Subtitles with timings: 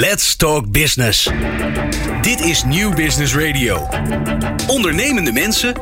[0.00, 1.30] Let's Talk Business.
[2.20, 3.88] Dit is Nieuw Business Radio.
[4.66, 5.74] Ondernemende mensen,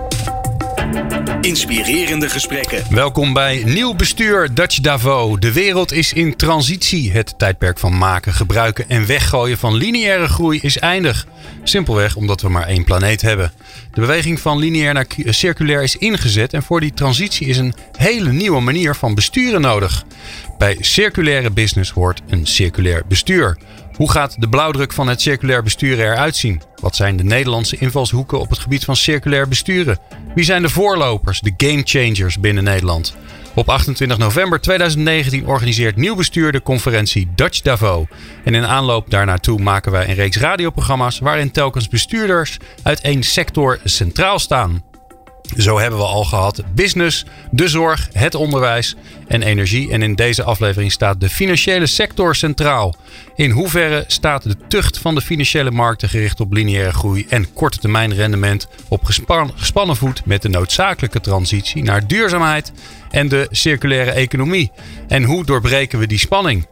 [1.40, 2.84] inspirerende gesprekken.
[2.90, 5.38] Welkom bij Nieuw Bestuur Dutch Davo.
[5.38, 7.12] De wereld is in transitie.
[7.12, 11.26] Het tijdperk van maken, gebruiken en weggooien van lineaire groei is eindig.
[11.62, 13.52] Simpelweg omdat we maar één planeet hebben.
[13.92, 18.32] De beweging van lineair naar circulair is ingezet en voor die transitie is een hele
[18.32, 20.04] nieuwe manier van besturen nodig.
[20.58, 23.58] Bij circulaire business hoort een circulair bestuur.
[23.98, 26.62] Hoe gaat de blauwdruk van het circulair besturen eruit zien?
[26.80, 29.98] Wat zijn de Nederlandse invalshoeken op het gebied van circulair besturen?
[30.34, 33.16] Wie zijn de voorlopers, de game changers binnen Nederland?
[33.54, 38.06] Op 28 november 2019 organiseert Nieuw Bestuur de conferentie Dutch Davo.
[38.44, 43.78] En in aanloop daarnaartoe maken wij een reeks radioprogramma's waarin telkens bestuurders uit één sector
[43.84, 44.82] centraal staan.
[45.56, 48.94] Zo hebben we al gehad business, de zorg, het onderwijs
[49.26, 49.90] en energie.
[49.90, 52.94] En in deze aflevering staat de financiële sector centraal.
[53.36, 57.78] In hoeverre staat de tucht van de financiële markten gericht op lineaire groei en korte
[57.78, 62.72] termijn rendement op gespannen voet met de noodzakelijke transitie naar duurzaamheid
[63.10, 64.70] en de circulaire economie?
[65.08, 66.66] En hoe doorbreken we die spanning?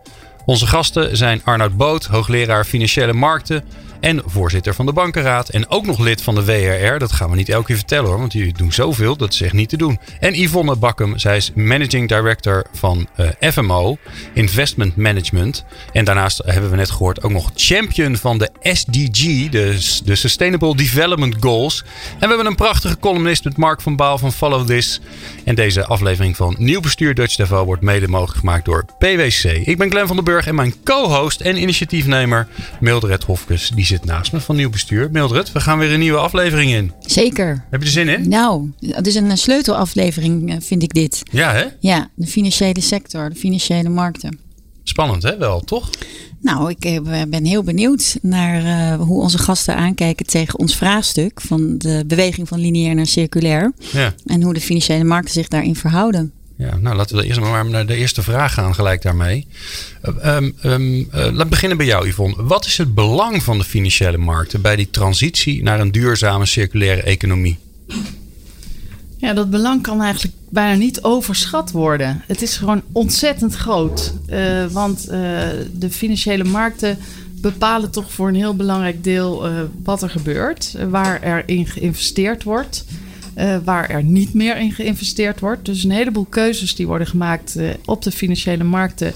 [0.45, 3.65] Onze gasten zijn Arnoud Boot, hoogleraar financiële markten
[4.01, 5.49] en voorzitter van de bankenraad.
[5.49, 6.99] En ook nog lid van de WRR.
[6.99, 9.17] Dat gaan we niet elke keer vertellen hoor, want jullie doen zoveel.
[9.17, 9.99] Dat is echt niet te doen.
[10.21, 13.97] En Yvonne Bakkum, zij is managing director van eh, FMO,
[14.33, 15.65] Investment Management.
[15.93, 20.77] En daarnaast hebben we net gehoord ook nog champion van de SDG, de, de Sustainable
[20.77, 21.85] Development Goals.
[22.13, 25.01] En we hebben een prachtige columnist met Mark van Baal van Follow This.
[25.45, 29.45] En deze aflevering van Nieuw Bestuur Dutch Devo wordt mede mogelijk gemaakt door PwC.
[29.45, 32.49] Ik ben Glenn van den Burg en mijn co-host en initiatiefnemer
[32.81, 33.71] Mildred Hofkes.
[33.87, 35.09] Zit naast me van Nieuw Bestuur.
[35.11, 36.93] Mildred, we gaan weer een nieuwe aflevering in.
[37.01, 37.65] Zeker.
[37.71, 38.29] Heb je er zin in?
[38.29, 41.23] Nou, het is een sleutelaflevering eh, vind ik dit.
[41.33, 41.65] Ja hè?
[41.81, 44.39] Ja, de financiële sector, de financiële markten.
[44.83, 45.91] Spannend hè wel, toch?
[46.41, 51.41] Nou, ik eh, ben heel benieuwd naar uh, hoe onze gasten aankijken tegen ons vraagstuk
[51.41, 53.73] van de beweging van lineair naar circulair.
[53.93, 54.15] Ja.
[54.25, 56.33] En hoe de financiële markten zich daarin verhouden.
[56.59, 59.47] Ja, nou laten we eerst maar naar de eerste vraag gaan gelijk daarmee.
[60.25, 62.43] Um, um, laat beginnen bij jou Yvonne.
[62.43, 67.03] Wat is het belang van de financiële markten bij die transitie naar een duurzame circulaire
[67.03, 67.59] economie?
[69.17, 72.23] Ja, dat belang kan eigenlijk bijna niet overschat worden.
[72.27, 74.15] Het is gewoon ontzettend groot.
[74.29, 75.13] Uh, want uh,
[75.73, 76.99] de financiële markten
[77.41, 82.43] bepalen toch voor een heel belangrijk deel uh, wat er gebeurt, waar er in geïnvesteerd
[82.43, 82.85] wordt.
[83.39, 85.65] Uh, waar er niet meer in geïnvesteerd wordt.
[85.65, 89.13] Dus een heleboel keuzes die worden gemaakt uh, op de financiële markten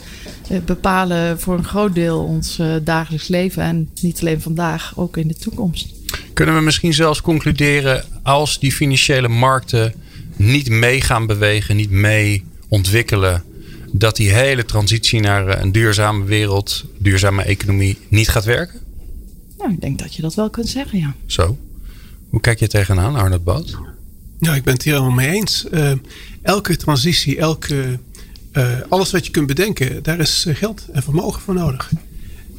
[0.51, 3.63] uh, bepalen voor een groot deel ons dagelijks leven.
[3.63, 5.95] En niet alleen vandaag, ook in de toekomst.
[6.33, 9.95] Kunnen we misschien zelfs concluderen als die financiële markten
[10.37, 13.43] niet mee gaan bewegen, niet mee ontwikkelen,
[13.93, 18.81] dat die hele transitie naar een duurzame wereld, duurzame economie niet gaat werken?
[19.59, 21.15] Nou, ik denk dat je dat wel kunt zeggen, ja.
[21.27, 21.59] Zo.
[22.31, 23.79] Hoe kijk je tegenaan, Arnold Boot?
[24.41, 25.67] Ja, ik ben het hier helemaal mee eens.
[25.73, 25.93] Uh,
[26.43, 27.99] elke transitie, elke,
[28.53, 31.91] uh, alles wat je kunt bedenken, daar is geld en vermogen voor nodig.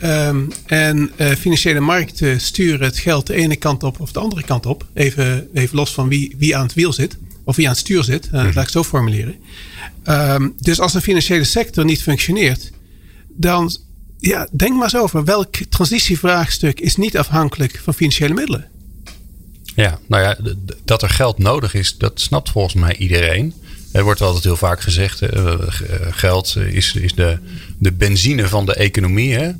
[0.03, 4.43] Um, en uh, financiële markten sturen het geld de ene kant op of de andere
[4.43, 4.87] kant op.
[4.93, 7.17] Even, even los van wie, wie aan het wiel zit.
[7.43, 8.25] Of wie aan het stuur zit.
[8.25, 9.35] Uh, laat ik het zo formuleren.
[10.05, 12.71] Um, dus als de financiële sector niet functioneert.
[13.27, 13.75] Dan
[14.19, 15.23] ja, denk maar eens over.
[15.23, 18.70] Welk transitievraagstuk is niet afhankelijk van financiële middelen?
[19.75, 20.37] Ja, nou ja,
[20.85, 23.53] dat er geld nodig is, dat snapt volgens mij iedereen.
[23.91, 25.53] Er wordt altijd heel vaak gezegd, uh,
[26.11, 27.37] geld is, is de,
[27.77, 29.33] de benzine van de economie.
[29.33, 29.51] Hè?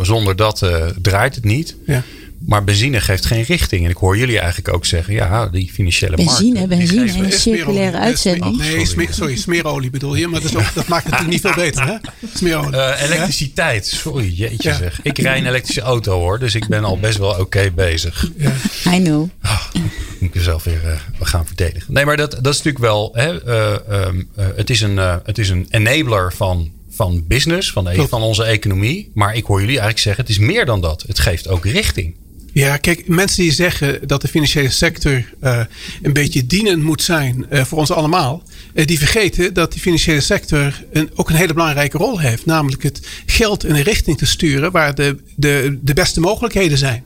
[0.00, 0.70] Zonder dat
[1.02, 1.76] draait het niet.
[1.86, 2.02] Ja.
[2.46, 3.84] Maar benzine geeft geen richting.
[3.84, 6.68] En ik hoor jullie eigenlijk ook zeggen, ja, die financiële benzine, markt.
[6.68, 8.56] Benzine, benzine, een circulaire uitzending.
[8.56, 10.26] Nee, sorry, sorry smeerolie bedoel je.
[10.26, 12.26] Maar dat, ook, dat maakt het natuurlijk niet veel beter, hè?
[12.34, 12.72] Smeerolie.
[12.72, 14.76] Uh, elektriciteit, sorry, jeetje ja.
[14.76, 15.00] zeg.
[15.02, 18.30] Ik rij een elektrische auto hoor, dus ik ben al best wel oké okay bezig.
[18.36, 18.52] Ja.
[18.92, 19.28] I know.
[19.44, 19.82] Oh, moet
[20.20, 21.92] ik mezelf weer uh, gaan verdedigen.
[21.92, 25.48] Nee, maar dat, dat is natuurlijk wel, hè, uh, um, het, is een, het is
[25.48, 29.10] een enabler van van business, van, de, van onze economie.
[29.14, 31.04] Maar ik hoor jullie eigenlijk zeggen, het is meer dan dat.
[31.06, 32.14] Het geeft ook richting.
[32.54, 35.60] Ja, kijk, mensen die zeggen dat de financiële sector uh,
[36.02, 38.42] een beetje dienend moet zijn uh, voor ons allemaal,
[38.74, 42.46] uh, die vergeten dat die financiële sector een, ook een hele belangrijke rol heeft.
[42.46, 47.04] Namelijk het geld in een richting te sturen waar de, de, de beste mogelijkheden zijn.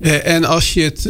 [0.00, 1.06] en, als je het,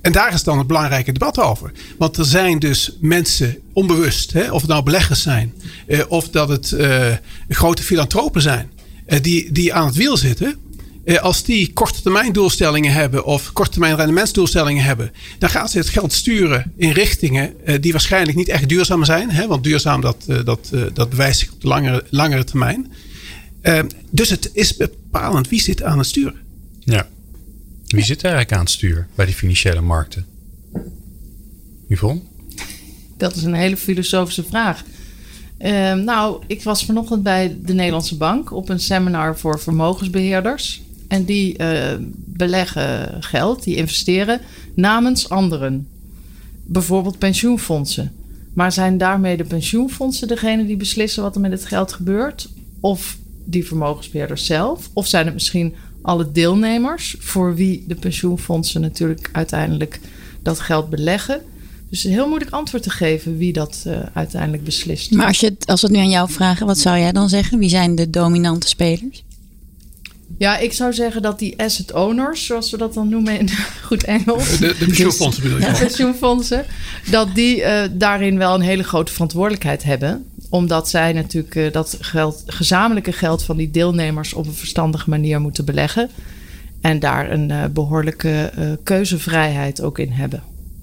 [0.00, 1.72] en, daar is dan het belangrijke debat over.
[1.98, 5.54] Want er zijn dus mensen onbewust, hè, of het nou beleggers zijn,
[6.08, 6.76] of dat het
[7.48, 8.70] grote filantropen zijn,
[9.20, 10.63] die, die aan het wiel zitten.
[11.04, 15.78] Eh, als die korte termijn doelstellingen hebben of korte termijn rendementsdoelstellingen hebben, dan gaan ze
[15.78, 19.30] het geld sturen in richtingen eh, die waarschijnlijk niet echt duurzaam zijn.
[19.30, 22.92] Hè, want duurzaam dat, eh, dat, dat bewijst zich op de langere, langere termijn.
[24.10, 26.34] dus het is bepalend wie zit aan het stuur.
[26.80, 27.08] Ja.
[27.86, 30.26] Wie zit er eigenlijk aan het stuur bij die financiële markten?
[31.88, 32.20] Yvonne?
[33.16, 34.82] Dat is een hele filosofische vraag.
[35.58, 40.82] Uh, nou, ik was vanochtend bij de Nederlandse Bank op een seminar voor vermogensbeheerders.
[41.14, 44.40] En die uh, beleggen geld, die investeren
[44.74, 45.88] namens anderen.
[46.64, 48.12] Bijvoorbeeld pensioenfondsen.
[48.54, 52.48] Maar zijn daarmee de pensioenfondsen degene die beslissen wat er met het geld gebeurt?
[52.80, 54.90] Of die vermogensbeheerders zelf?
[54.92, 60.00] Of zijn het misschien alle deelnemers voor wie de pensioenfondsen natuurlijk uiteindelijk
[60.42, 61.40] dat geld beleggen?
[61.90, 65.10] Dus een heel moeilijk antwoord te geven wie dat uh, uiteindelijk beslist.
[65.10, 67.58] Maar als, je, als we het nu aan jou vragen, wat zou jij dan zeggen?
[67.58, 69.24] Wie zijn de dominante spelers?
[70.38, 73.48] Ja, ik zou zeggen dat die asset owners, zoals we dat dan noemen in
[73.88, 74.58] goed Engels.
[74.58, 75.64] De, de pensioenfondsen bedoel je?
[75.64, 76.64] Ja, pensioenfondsen.
[77.10, 80.24] Dat die uh, daarin wel een hele grote verantwoordelijkheid hebben.
[80.48, 85.40] Omdat zij natuurlijk uh, dat geld, gezamenlijke geld van die deelnemers op een verstandige manier
[85.40, 86.10] moeten beleggen.
[86.80, 90.42] En daar een uh, behoorlijke keuzevrijheid ook in hebben.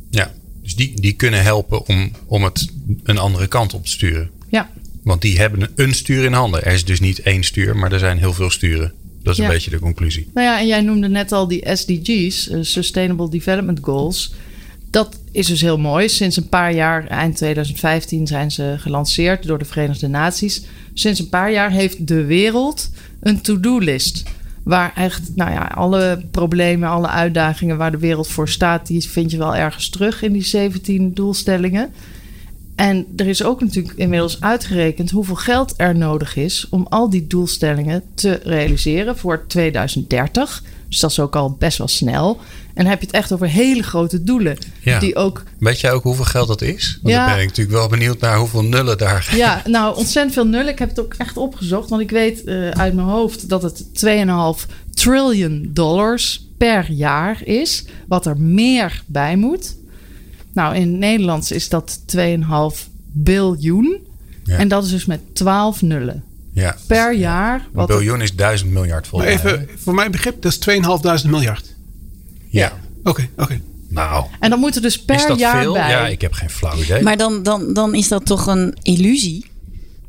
[0.10, 2.68] Ja, dus die, die kunnen helpen om, om het
[3.04, 4.30] een andere kant op te sturen.
[4.50, 4.70] Ja.
[5.04, 6.64] Want die hebben een stuur in handen.
[6.64, 8.94] Er is dus niet één stuur, maar er zijn heel veel sturen.
[9.24, 9.46] Dat is ja.
[9.46, 10.28] een beetje de conclusie.
[10.34, 14.34] Nou ja, en jij noemde net al die SDG's, uh, Sustainable Development Goals.
[14.90, 16.10] Dat is dus heel mooi.
[16.10, 20.62] Sinds een paar jaar, eind 2015, zijn ze gelanceerd door de Verenigde Naties.
[20.94, 22.90] Sinds een paar jaar heeft de wereld
[23.20, 24.24] een to-do-list.
[24.64, 29.32] Waar echt, nou ja, alle problemen, alle uitdagingen waar de wereld voor staat, die vind
[29.32, 31.94] je wel ergens terug in die 17 doelstellingen.
[32.82, 37.28] En er is ook natuurlijk inmiddels uitgerekend hoeveel geld er nodig is om al die
[37.28, 40.64] doelstellingen te realiseren voor 2030.
[40.90, 42.40] Dus dat is ook al best wel snel.
[42.68, 44.58] En dan heb je het echt over hele grote doelen.
[44.80, 45.00] Ja.
[45.00, 45.44] Die ook...
[45.58, 47.00] Weet jij ook hoeveel geld dat is?
[47.02, 47.26] Want ja.
[47.26, 49.32] dan ben ik natuurlijk wel benieuwd naar hoeveel nullen daar.
[49.36, 50.72] Ja, nou ontzettend veel nullen.
[50.72, 51.90] Ik heb het ook echt opgezocht.
[51.90, 57.86] Want ik weet uh, uit mijn hoofd dat het 2,5 trillion dollars per jaar is.
[58.08, 59.76] Wat er meer bij moet.
[60.54, 64.08] Nou, in het Nederlands is dat 2,5 biljoen.
[64.44, 64.58] Ja.
[64.58, 66.24] En dat is dus met 12 nullen.
[66.54, 66.76] Ja.
[66.88, 67.68] Per jaar.
[67.74, 70.60] Een biljoen is 1000 miljard volgens Maar even, voor mijn begrip, dat is
[71.24, 71.76] 2.500 miljard.
[72.48, 72.74] Ja.
[73.00, 73.44] Oké, okay, oké.
[73.44, 73.62] Okay.
[73.88, 74.26] Nou.
[74.40, 75.74] En dan moet er dus per is dat jaar veel?
[75.74, 75.90] bij.
[75.90, 77.02] Ja, ik heb geen flauw idee.
[77.02, 79.46] Maar dan, dan, dan is dat toch een illusie?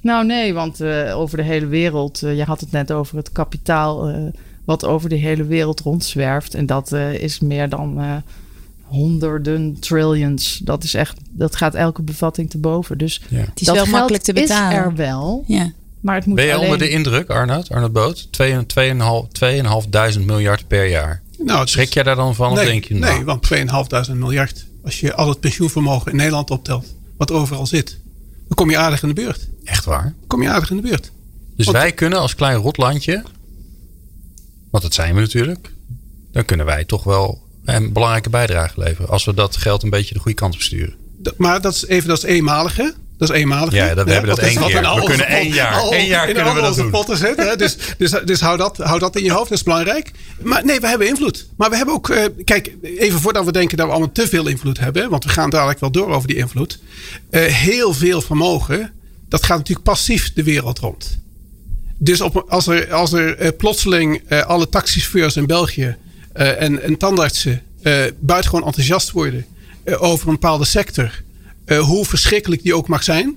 [0.03, 3.33] Nou nee, want uh, over de hele wereld, uh, je had het net over het
[3.33, 4.17] kapitaal uh,
[4.65, 6.55] wat over de hele wereld rondzwerft.
[6.55, 8.23] En dat is meer dan
[8.93, 10.61] honderden trillions.
[10.65, 12.99] Dat is echt, dat gaat elke bevatting te boven.
[12.99, 13.39] Dus ja.
[13.39, 14.79] het is wel makkelijk te betalen.
[14.79, 15.44] Is er wel.
[15.47, 15.73] Ja.
[16.00, 16.65] Maar het moet ben je alleen...
[16.65, 17.71] onder de indruk, Arnoud?
[17.71, 18.29] Arnoud Boot?
[20.19, 21.23] 2.500 miljard per jaar.
[21.39, 21.93] Nou, Schrik is...
[21.93, 22.55] jij daar dan van?
[22.55, 23.15] Nee, of denk je, nou...
[23.15, 23.49] nee want
[24.09, 24.67] 2.500 miljard.
[24.85, 26.87] Als je al het pensioenvermogen in Nederland optelt,
[27.17, 27.99] wat overal zit,
[28.49, 29.49] dan kom je aardig in de buurt.
[29.65, 30.03] Echt waar?
[30.03, 31.12] Dan kom je aardig in de buurt.
[31.56, 31.79] Dus want...
[31.79, 33.23] wij kunnen als klein rotlandje,
[34.71, 35.73] want dat zijn we natuurlijk,
[36.33, 39.09] dan kunnen wij toch wel een belangrijke bijdrage leveren.
[39.09, 40.94] Als we dat geld een beetje de goede kant op sturen.
[41.37, 42.91] Maar dat is even, dat is eenmalig hè?
[43.19, 43.73] Dat is eenmalig.
[43.73, 44.81] Ja, dat, we hebben dat één keer.
[44.81, 45.75] We kunnen één jaar.
[45.75, 46.91] Al, één jaar kunnen we dat doen.
[46.91, 47.49] potten zetten.
[47.49, 47.56] Hè?
[47.56, 49.49] Dus, dus, dus hou, dat, hou dat in je hoofd.
[49.49, 50.11] Dat is belangrijk.
[50.43, 51.47] Maar nee, we hebben invloed.
[51.56, 52.09] Maar we hebben ook...
[52.09, 55.11] Uh, kijk, even voordat we denken dat we allemaal te veel invloed hebben.
[55.11, 56.79] Want we gaan dadelijk wel door over die invloed.
[57.31, 58.93] Uh, heel veel vermogen.
[59.29, 61.19] Dat gaat natuurlijk passief de wereld rond.
[61.99, 65.97] Dus op, als er, als er uh, plotseling alle taxichauffeurs in België...
[66.32, 67.62] en, en tandartsen
[68.21, 69.47] buitengewoon enthousiast worden...
[69.99, 71.23] over een bepaalde sector...
[71.66, 73.37] Uh, hoe verschrikkelijk die ook mag zijn.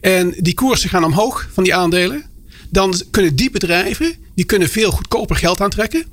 [0.00, 2.24] En die koersen gaan omhoog van die aandelen.
[2.70, 6.04] Dan kunnen die bedrijven die kunnen veel goedkoper geld aantrekken.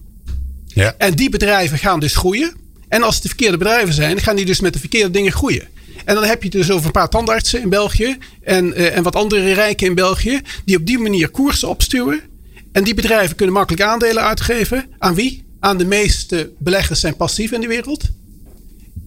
[0.67, 0.95] Ja.
[0.97, 2.53] En die bedrijven gaan dus groeien.
[2.87, 5.67] En als het de verkeerde bedrijven zijn, gaan die dus met de verkeerde dingen groeien.
[6.05, 8.17] En dan heb je dus over een paar tandartsen in België.
[8.43, 10.41] En, uh, en wat andere rijken in België.
[10.65, 12.21] Die op die manier koersen opstuwen.
[12.71, 14.85] En die bedrijven kunnen makkelijk aandelen uitgeven.
[14.97, 15.43] Aan wie?
[15.61, 18.09] Aan de meeste beleggers zijn passief in de wereld.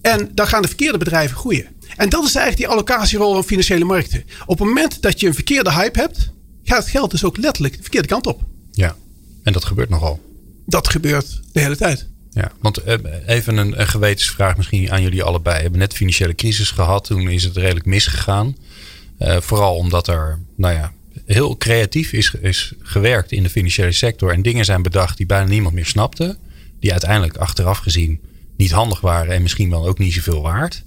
[0.01, 1.67] En dan gaan de verkeerde bedrijven groeien.
[1.95, 4.23] En dat is eigenlijk die allocatierol van financiële markten.
[4.45, 6.31] Op het moment dat je een verkeerde hype hebt,
[6.63, 8.41] gaat het geld dus ook letterlijk de verkeerde kant op.
[8.71, 8.95] Ja,
[9.43, 10.21] en dat gebeurt nogal.
[10.65, 12.07] Dat gebeurt de hele tijd.
[12.31, 12.81] Ja, want
[13.25, 15.55] even een, een gewetensvraag misschien aan jullie allebei.
[15.55, 17.05] We hebben net financiële crisis gehad.
[17.05, 18.57] Toen is het redelijk misgegaan.
[19.19, 20.93] Uh, vooral omdat er, nou ja,
[21.25, 24.31] heel creatief is, is gewerkt in de financiële sector.
[24.31, 26.37] En dingen zijn bedacht die bijna niemand meer snapte.
[26.85, 28.19] Die uiteindelijk achteraf gezien
[28.57, 30.83] niet handig waren en misschien wel ook niet zoveel waard.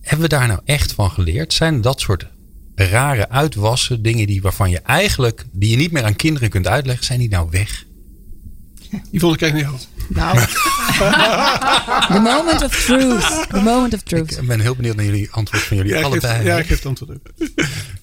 [0.00, 1.52] Hebben we daar nou echt van geleerd?
[1.52, 2.26] Zijn dat soort
[2.74, 7.04] rare uitwassen, dingen die waarvan je eigenlijk, die je niet meer aan kinderen kunt uitleggen,
[7.04, 7.84] zijn die nou weg?
[9.10, 9.88] Die vond ik echt niet goed.
[10.08, 10.38] Nou.
[12.12, 13.48] The moment of truth.
[13.48, 14.38] The moment of truth.
[14.38, 16.44] Ik ben heel benieuwd naar jullie antwoord van jullie ja, allebei.
[16.44, 17.30] Ja, ik geef het antwoord ook.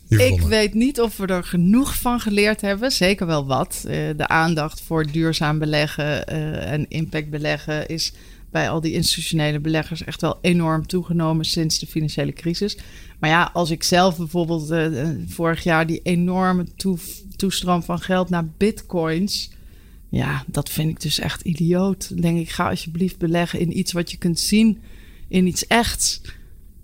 [0.09, 2.91] Ik weet niet of we er genoeg van geleerd hebben.
[2.91, 3.83] Zeker wel wat.
[3.85, 8.13] Uh, de aandacht voor duurzaam beleggen uh, en impact beleggen is
[8.51, 12.77] bij al die institutionele beleggers echt wel enorm toegenomen sinds de financiële crisis.
[13.19, 16.97] Maar ja, als ik zelf bijvoorbeeld uh, vorig jaar die enorme toe,
[17.35, 19.51] toestroom van geld naar bitcoins.
[20.09, 22.09] Ja, dat vind ik dus echt idioot.
[22.09, 24.81] Dan denk ik, ga alsjeblieft beleggen in iets wat je kunt zien,
[25.27, 26.21] in iets echts.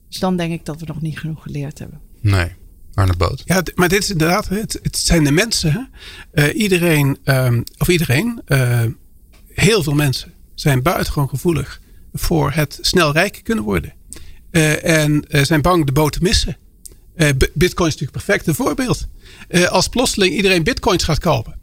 [0.10, 2.00] Dus dan denk ik dat we nog niet genoeg geleerd hebben.
[2.22, 2.52] Nee.
[2.96, 3.42] Arne Boot.
[3.46, 5.90] Ja, maar dit is inderdaad, het, het zijn de mensen.
[6.34, 8.84] Uh, iedereen, um, of iedereen, uh,
[9.48, 11.82] heel veel mensen zijn buitengewoon gevoelig
[12.14, 13.94] voor het snel rijk kunnen worden.
[14.52, 16.58] Uh, en zijn bang de boot te missen.
[17.54, 19.08] Bitcoin is natuurlijk een perfect voorbeeld.
[19.70, 21.60] als plotseling iedereen bitcoins gaat kopen.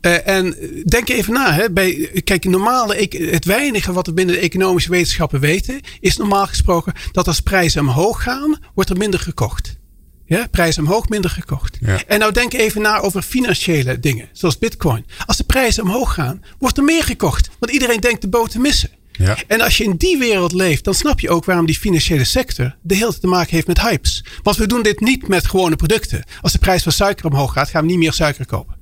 [0.00, 1.52] En denk even na.
[1.52, 6.46] Hè, bij, kijk, normale, het weinige wat we binnen de economische wetenschappen weten, is normaal
[6.46, 9.80] gesproken dat als prijzen omhoog gaan, wordt er minder gekocht.
[10.26, 11.78] Ja, prijzen omhoog, minder gekocht.
[12.06, 15.06] En nou denk even na over financiële dingen, zoals bitcoin.
[15.26, 17.50] Als de prijzen omhoog gaan, wordt er meer gekocht.
[17.58, 18.90] Want iedereen denkt de boot te missen.
[19.12, 19.36] Ja.
[19.46, 22.76] En als je in die wereld leeft, dan snap je ook waarom die financiële sector
[22.82, 24.24] de hele tijd te maken heeft met hypes.
[24.42, 26.24] Want we doen dit niet met gewone producten.
[26.40, 28.76] Als de prijs van suiker omhoog gaat, gaan we niet meer suiker kopen.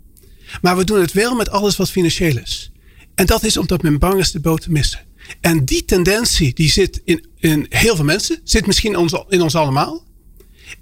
[0.62, 2.72] Maar we doen het wel met alles wat financieel is.
[3.14, 5.00] En dat is omdat men bang is de boot te missen.
[5.40, 9.42] En die tendentie die zit in, in heel veel mensen, zit misschien in ons, in
[9.42, 10.04] ons allemaal.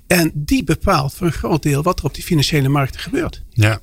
[0.07, 3.43] En die bepaalt voor een groot deel wat er op die financiële markten gebeurt.
[3.53, 3.81] Ja.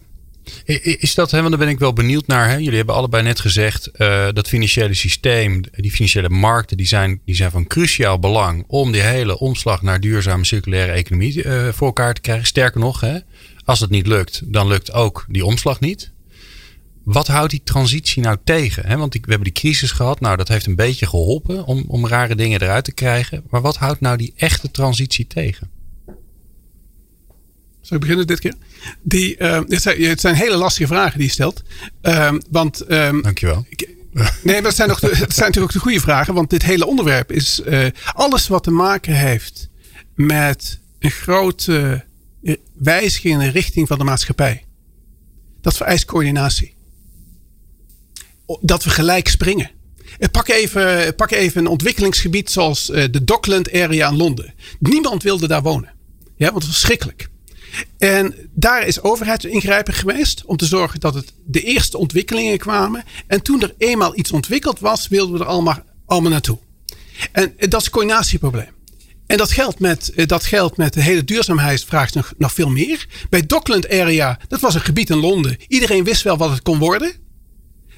[0.66, 2.50] Is dat, hè, want daar ben ik wel benieuwd naar.
[2.50, 2.56] Hè?
[2.56, 7.36] Jullie hebben allebei net gezegd uh, dat financiële systeem, die financiële markten, die zijn, die
[7.36, 12.14] zijn van cruciaal belang om die hele omslag naar duurzame circulaire economie uh, voor elkaar
[12.14, 12.48] te krijgen.
[12.48, 13.18] Sterker nog, hè,
[13.66, 16.14] als het niet lukt, dan lukt ook die omslag niet.
[17.04, 18.98] Wat houdt die transitie nou tegen?
[18.98, 20.20] Want we hebben die crisis gehad.
[20.20, 23.44] Nou, dat heeft een beetje geholpen om, om rare dingen eruit te krijgen.
[23.50, 25.70] Maar wat houdt nou die echte transitie tegen?
[27.82, 28.54] Zal ik beginnen dit keer?
[29.02, 31.64] Die, uh, het, zijn, het, zijn, hele lastige vragen die je stelt.
[32.02, 33.66] Uh, want, um, Dankjewel.
[34.44, 36.34] Nee, maar het zijn, nog de, het zijn natuurlijk ook de goede vragen.
[36.34, 39.70] Want dit hele onderwerp is uh, alles wat te maken heeft
[40.16, 42.06] met een grote
[42.74, 44.66] wijziging in de richting van de maatschappij.
[45.62, 46.74] Dat vereist coördinatie.
[48.62, 49.72] Dat we gelijk springen.
[50.32, 54.54] Pak even, pak even een ontwikkelingsgebied zoals de Dockland area in Londen.
[54.80, 55.94] Niemand wilde daar wonen.
[56.38, 57.30] Ja, want het was verschrikkelijk.
[57.98, 63.04] En daar is overheidsingrijpen geweest om te zorgen dat het de eerste ontwikkelingen kwamen.
[63.28, 66.60] En toen er eenmaal iets ontwikkeld was, wilden we er allemaal, allemaal naartoe.
[67.32, 68.75] En dat is een coördinatieprobleem.
[69.28, 73.08] En dat geldt met, dat geldt met de hele duurzaamheidsvraag nog, nog veel meer.
[73.30, 75.58] Bij Dockland Area, dat was een gebied in Londen.
[75.68, 77.14] Iedereen wist wel wat het kon worden.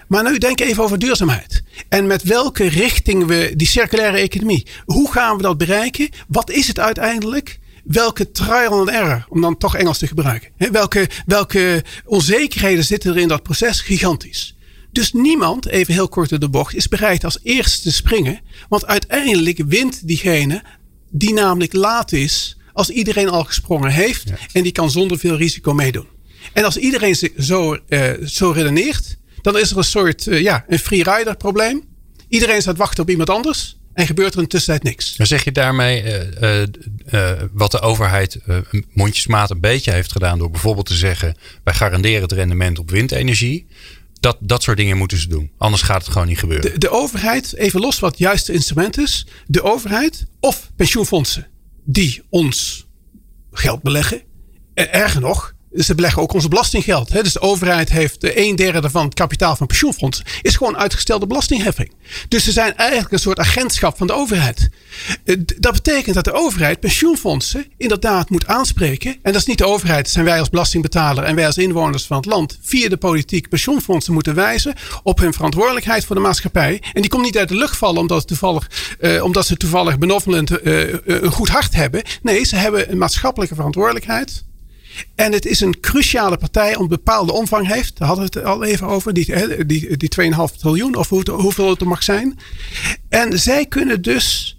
[0.07, 1.63] Maar nu denk even over duurzaamheid.
[1.89, 4.67] En met welke richting we die circulaire economie.
[4.85, 6.09] Hoe gaan we dat bereiken?
[6.27, 7.59] Wat is het uiteindelijk?
[7.87, 13.21] welke trial and error, om dan toch Engels te gebruiken, welke, welke onzekerheden zitten er
[13.21, 13.81] in dat proces?
[13.81, 14.55] Gigantisch.
[14.91, 18.39] Dus niemand, even heel kort door de bocht, is bereid als eerste te springen.
[18.69, 20.63] Want uiteindelijk wint diegene
[21.09, 24.23] die namelijk laat is als iedereen al gesprongen heeft.
[24.51, 26.07] En die kan zonder veel risico meedoen.
[26.53, 30.79] En als iedereen zo, uh, zo redeneert, dan is er een soort uh, ja, een
[30.79, 31.83] freerider probleem.
[32.27, 33.77] Iedereen staat wachten op iemand anders.
[33.93, 35.17] En gebeurt er in tussentijd niks.
[35.17, 36.61] Maar zeg je daarmee uh,
[37.11, 38.39] uh, wat de overheid
[38.93, 43.67] mondjesmaat een beetje heeft gedaan door bijvoorbeeld te zeggen: wij garanderen het rendement op windenergie.
[44.19, 45.51] Dat, dat soort dingen moeten ze doen.
[45.57, 46.71] Anders gaat het gewoon niet gebeuren.
[46.71, 49.27] De, de overheid, even los wat het juiste instrument is.
[49.45, 51.47] De overheid of pensioenfondsen
[51.83, 52.87] die ons
[53.51, 54.21] geld beleggen.
[54.73, 55.53] Erger nog,
[55.85, 57.09] ze beleggen ook onze belastinggeld.
[57.09, 57.23] Hè?
[57.23, 60.25] Dus de overheid heeft een derde van het kapitaal van pensioenfondsen.
[60.41, 61.91] Is gewoon uitgestelde belastingheffing.
[62.27, 64.69] Dus ze zijn eigenlijk een soort agentschap van de overheid.
[65.23, 69.11] Eh, dat betekent dat de overheid pensioenfondsen inderdaad moet aanspreken.
[69.11, 72.05] En dat is niet de overheid, dat zijn wij als belastingbetaler en wij als inwoners
[72.05, 72.57] van het land.
[72.61, 76.81] Via de politiek pensioenfondsen moeten wijzen op hun verantwoordelijkheid voor de maatschappij.
[76.93, 78.69] En die komt niet uit de lucht vallen omdat, toevallig,
[78.99, 82.01] uh, omdat ze toevallig benoffelend een goed hart hebben.
[82.21, 84.45] Nee, ze hebben een maatschappelijke verantwoordelijkheid.
[85.15, 87.97] En het is een cruciale partij een bepaalde omvang heeft.
[87.97, 89.13] Daar hadden we het al even over.
[89.13, 92.39] Die, die, die 2,5 triljoen of hoeveel het er mag zijn.
[93.09, 94.57] En zij kunnen dus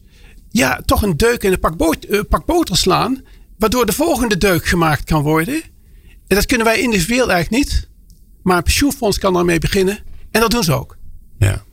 [0.50, 3.22] ja, toch een deuk in een uh, pak boter slaan.
[3.58, 5.62] Waardoor de volgende deuk gemaakt kan worden.
[6.26, 7.88] En dat kunnen wij individueel eigenlijk niet.
[8.42, 9.98] Maar een pensioenfonds kan daarmee beginnen.
[10.30, 10.96] En dat doen ze ook.
[11.38, 11.64] Ja.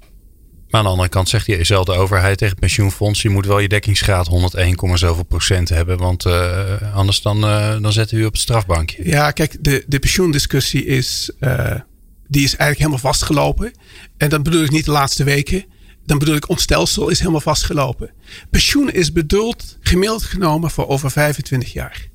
[0.69, 4.27] Maar aan de andere kant zegt diezelfde overheid tegen pensioenfonds: je moet wel je dekkingsgraad
[4.27, 5.97] 101, zoveel procent hebben.
[5.97, 9.07] Want uh, anders dan, uh, dan zetten we u op het strafbankje.
[9.07, 11.75] Ja, kijk, de, de pensioendiscussie is, uh,
[12.27, 13.71] die is eigenlijk helemaal vastgelopen.
[14.17, 15.65] En dan bedoel ik niet de laatste weken.
[16.05, 18.11] Dan bedoel ik ons stelsel is helemaal vastgelopen.
[18.49, 22.07] Pensioen is bedoeld, gemiddeld genomen, voor over 25 jaar.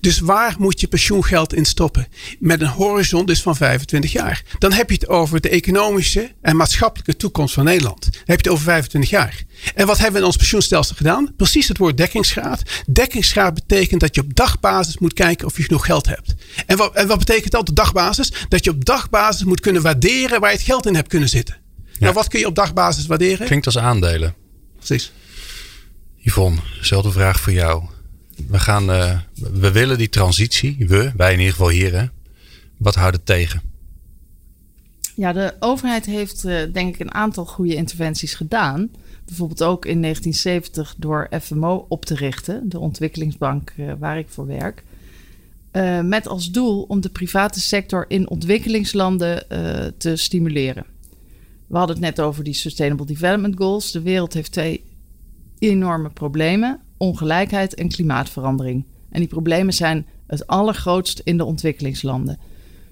[0.00, 2.08] Dus waar moet je pensioengeld in stoppen?
[2.38, 4.42] Met een horizon dus van 25 jaar.
[4.58, 8.02] Dan heb je het over de economische en maatschappelijke toekomst van Nederland.
[8.02, 9.42] Dan heb je het over 25 jaar.
[9.74, 11.34] En wat hebben we in ons pensioenstelsel gedaan?
[11.36, 12.62] Precies het woord dekkingsgraad.
[12.86, 16.34] Dekkingsgraad betekent dat je op dagbasis moet kijken of je genoeg geld hebt.
[16.66, 18.32] En wat, en wat betekent dat op dagbasis?
[18.48, 21.60] Dat je op dagbasis moet kunnen waarderen waar je het geld in hebt kunnen zitten.
[21.98, 23.46] Nou, wat kun je op dagbasis waarderen?
[23.46, 24.34] Klinkt als aandelen.
[24.76, 25.12] Precies.
[26.16, 27.82] Yvonne, dezelfde vraag voor jou.
[28.48, 32.06] We, gaan, uh, we willen die transitie, we, wij in ieder geval hier, hè?
[32.76, 33.62] wat houdt het tegen?
[35.16, 38.90] Ja, de overheid heeft uh, denk ik een aantal goede interventies gedaan.
[39.24, 44.46] Bijvoorbeeld ook in 1970 door FMO op te richten, de ontwikkelingsbank uh, waar ik voor
[44.46, 44.82] werk.
[46.04, 49.46] met als doel om de private sector in ontwikkelingslanden
[49.98, 50.84] te stimuleren.
[51.72, 53.90] We hadden het net over die Sustainable Development Goals.
[53.90, 54.84] De wereld heeft twee
[55.58, 58.84] enorme problemen: ongelijkheid en klimaatverandering.
[59.10, 62.38] En die problemen zijn het allergrootst in de ontwikkelingslanden.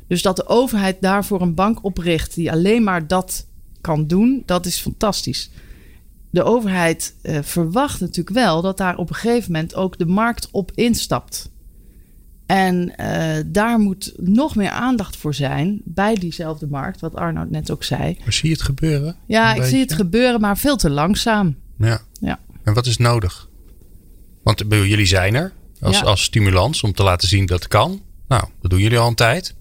[0.06, 3.46] Dus dat de overheid daarvoor een bank opricht die alleen maar dat
[3.80, 5.50] kan doen, dat is fantastisch.
[6.30, 10.48] De overheid uh, verwacht natuurlijk wel dat daar op een gegeven moment ook de markt
[10.50, 11.50] op instapt.
[12.46, 17.70] En uh, daar moet nog meer aandacht voor zijn bij diezelfde markt, wat Arnoud net
[17.70, 18.16] ook zei.
[18.24, 19.16] Maar zie je het gebeuren?
[19.26, 21.56] Ja, ik zie het gebeuren, maar veel te langzaam.
[21.76, 22.00] Ja.
[22.20, 22.38] ja.
[22.62, 23.49] En wat is nodig?
[24.42, 26.04] Want jullie zijn er als, ja.
[26.04, 28.02] als stimulans om te laten zien dat het kan.
[28.28, 29.44] Nou, dat doen jullie al een tijd.
[29.44, 29.54] Dus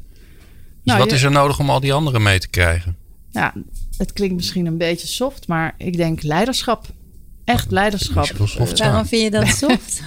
[0.83, 2.97] nou, wat is er nodig om al die anderen mee te krijgen?
[3.31, 3.53] Ja,
[3.97, 6.87] het klinkt misschien een beetje soft, maar ik denk leiderschap.
[7.43, 8.27] Echt leiderschap.
[8.75, 10.01] Waarom vind je dat soft?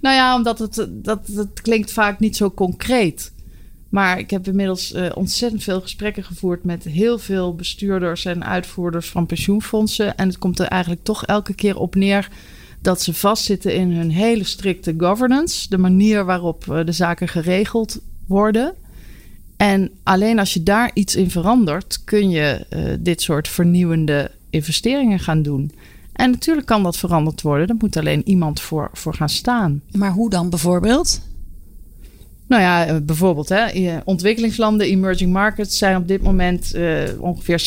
[0.00, 3.32] nou ja, omdat het, dat, het klinkt vaak niet zo concreet.
[3.88, 9.08] Maar ik heb inmiddels uh, ontzettend veel gesprekken gevoerd met heel veel bestuurders en uitvoerders
[9.08, 10.16] van pensioenfondsen.
[10.16, 12.28] En het komt er eigenlijk toch elke keer op neer
[12.80, 17.98] dat ze vastzitten in hun hele strikte governance, de manier waarop uh, de zaken geregeld
[18.26, 18.74] worden.
[19.56, 25.18] En alleen als je daar iets in verandert, kun je uh, dit soort vernieuwende investeringen
[25.18, 25.72] gaan doen.
[26.12, 27.66] En natuurlijk kan dat veranderd worden.
[27.66, 29.82] Daar moet alleen iemand voor, voor gaan staan.
[29.92, 31.20] Maar hoe dan bijvoorbeeld?
[32.46, 37.62] Nou ja, eh, bijvoorbeeld hè, ontwikkelingslanden, emerging markets zijn op dit moment uh, ongeveer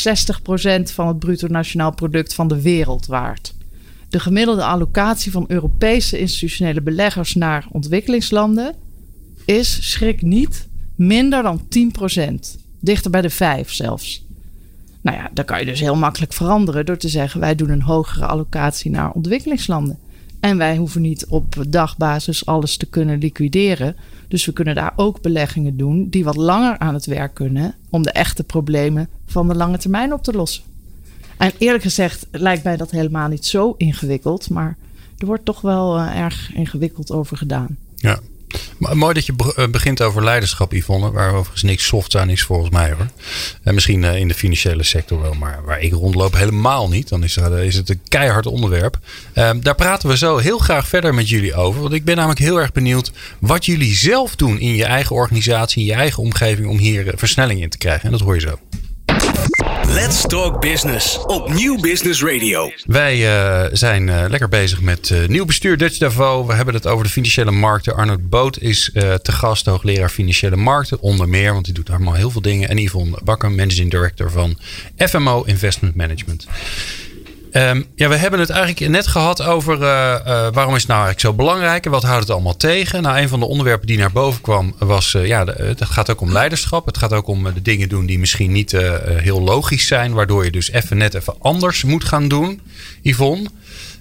[0.82, 3.54] 60% van het bruto nationaal product van de wereld waard.
[4.10, 8.76] De gemiddelde allocatie van Europese institutionele beleggers naar ontwikkelingslanden
[9.46, 12.60] is, schrik niet, minder dan 10%.
[12.80, 14.26] Dichter bij de 5 zelfs.
[15.02, 17.82] Nou ja, dat kan je dus heel makkelijk veranderen door te zeggen: wij doen een
[17.82, 19.98] hogere allocatie naar ontwikkelingslanden.
[20.40, 23.96] En wij hoeven niet op dagbasis alles te kunnen liquideren.
[24.28, 28.04] Dus we kunnen daar ook beleggingen doen die wat langer aan het werk kunnen om
[28.04, 30.64] de echte problemen van de lange termijn op te lossen.
[31.40, 34.78] En eerlijk gezegd lijkt mij dat helemaal niet zo ingewikkeld, maar
[35.18, 37.78] er wordt toch wel uh, erg ingewikkeld over gedaan.
[37.96, 38.20] Ja,
[38.78, 41.12] mooi dat je eh, begint over leiderschap, Yvonne.
[41.12, 43.08] Waar overigens niks soft aan is volgens mij hoor.
[43.64, 47.10] En misschien eh, in de financiële sector wel, maar waar ik rondloop helemaal niet.
[47.10, 49.00] Dan is, het een keihard onderwerp.
[49.36, 51.82] Um, daar praten we zo heel graag verder met jullie over.
[51.82, 55.82] Want ik ben namelijk heel erg benieuwd wat jullie zelf doen in je eigen organisatie,
[55.82, 58.06] in je eigen omgeving om hier versnelling in te krijgen.
[58.06, 58.60] En dat hoor je zo.
[59.94, 62.72] Let's Talk Business op Nieuw Business Radio.
[62.86, 66.48] Wij uh, zijn uh, lekker bezig met uh, nieuw bestuur Dutch Davos.
[66.48, 67.96] We hebben het over de financiële markten.
[67.96, 71.02] Arnold Boot is te gast, hoogleraar financiële markten.
[71.02, 72.70] Onder meer, want hij doet allemaal heel veel dingen.
[72.70, 74.58] En Yvonne Bakker, managing director van
[74.98, 76.48] FMO Investment Management.
[77.54, 81.04] Um, ja, we hebben het eigenlijk net gehad over uh, uh, waarom is het nou
[81.04, 83.02] eigenlijk zo belangrijk en wat houdt het allemaal tegen.
[83.02, 86.22] Nou, een van de onderwerpen die naar boven kwam was, uh, ja, het gaat ook
[86.22, 86.86] om leiderschap.
[86.86, 88.72] Het gaat ook om de dingen doen die misschien niet
[89.06, 92.62] heel logisch zijn, waardoor je dus even net even anders moet gaan doen.
[93.02, 93.50] Yvonne,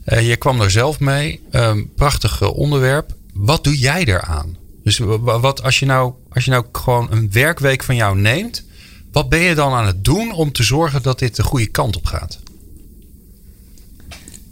[0.05, 1.41] je kwam er zelf mee.
[1.53, 3.15] Um, prachtig onderwerp.
[3.35, 4.57] Wat doe jij eraan?
[4.85, 8.65] Dus wat als je, nou, als je nou gewoon een werkweek van jou neemt,
[9.13, 11.97] wat ben je dan aan het doen om te zorgen dat dit de goede kant
[11.97, 12.39] op gaat?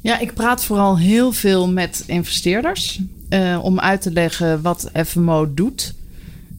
[0.06, 5.54] Ja, ik praat vooral heel veel met investeerders uh, om uit te leggen wat FMO
[5.54, 5.94] doet.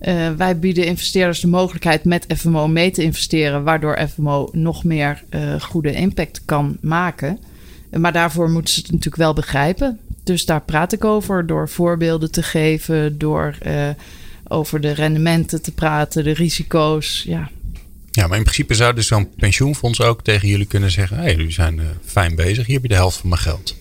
[0.02, 5.24] Uh, wij bieden investeerders de mogelijkheid met FMO mee te investeren, waardoor FMO nog meer
[5.30, 7.40] uh, goede impact kan maken.
[7.92, 10.00] Maar daarvoor moeten ze het natuurlijk wel begrijpen.
[10.24, 13.58] Dus daar praat ik over door voorbeelden te geven, door
[14.48, 17.24] over de rendementen te praten, de risico's.
[17.28, 17.50] Ja,
[18.18, 21.52] ja, maar in principe zou dus zo'n pensioenfonds ook tegen jullie kunnen zeggen: hey, jullie
[21.52, 23.76] zijn uh, fijn bezig, hier heb je de helft van mijn geld.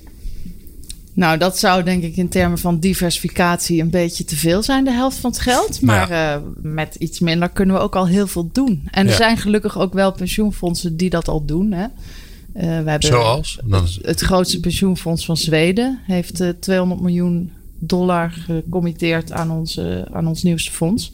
[1.12, 4.90] Nou, dat zou denk ik in termen van diversificatie een beetje te veel zijn, de
[4.90, 5.81] helft van het geld.
[5.81, 6.37] Maar ja.
[6.37, 8.88] uh, met iets minder kunnen we ook al heel veel doen.
[8.90, 11.72] En er zijn gelukkig ook wel pensioenfondsen die dat al doen.
[11.72, 11.85] Hè.
[11.85, 13.59] Uh, we hebben Zoals?
[13.70, 20.42] Het, het, grootste pensioenfonds van Zweden heeft 200 miljoen dollar gecommitteerd aan, onze, aan ons
[20.42, 21.12] nieuwste fonds.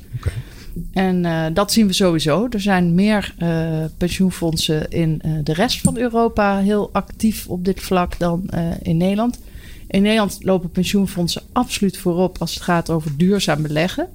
[0.93, 2.47] En uh, dat zien we sowieso.
[2.51, 7.81] Er zijn meer uh, pensioenfondsen in uh, de rest van Europa heel actief op dit
[7.81, 8.51] vlak dan
[8.83, 9.39] in Nederland.
[9.87, 14.09] In Nederland lopen pensioenfondsen absoluut voorop als het gaat over duurzaam beleggen.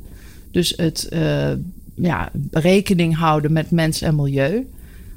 [0.52, 1.10] Dus het
[1.96, 4.68] ja, rekening houden met mens en milieu.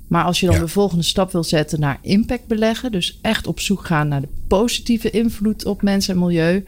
[0.06, 3.60] Maar als je dan de volgende stap wil zetten naar impact beleggen, dus echt op
[3.60, 6.64] zoek gaan naar de positieve invloed op mens en milieu,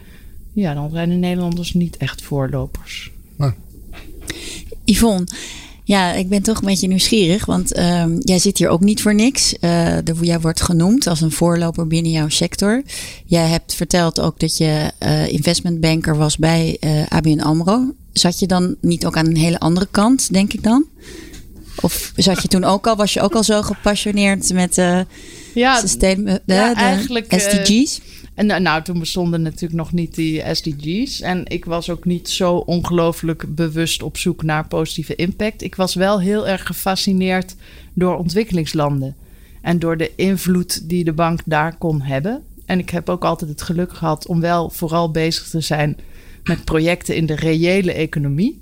[0.52, 3.10] ja, dan zijn de Nederlanders niet echt voorlopers.
[4.92, 5.26] Yvonne,
[5.84, 9.14] ja, ik ben toch een beetje nieuwsgierig, want uh, jij zit hier ook niet voor
[9.14, 9.54] niks.
[9.60, 12.82] Uh, jij wordt genoemd als een voorloper binnen jouw sector.
[13.26, 17.94] Jij hebt verteld ook dat je uh, investmentbanker was bij uh, ABN AMRO.
[18.12, 20.84] Zat je dan niet ook aan een hele andere kant, denk ik dan?
[21.80, 24.74] Of zat je toen ook al, was je ook al zo gepassioneerd met
[25.54, 28.00] ja, systeem, ja, de eigenlijk, SDG's?
[28.34, 31.20] En nou, nou, toen bestonden natuurlijk nog niet die SDG's.
[31.20, 35.62] En ik was ook niet zo ongelooflijk bewust op zoek naar positieve impact.
[35.62, 37.54] Ik was wel heel erg gefascineerd
[37.92, 39.16] door ontwikkelingslanden.
[39.60, 42.42] En door de invloed die de bank daar kon hebben.
[42.66, 45.96] En ik heb ook altijd het geluk gehad om wel vooral bezig te zijn
[46.44, 48.60] met projecten in de reële economie.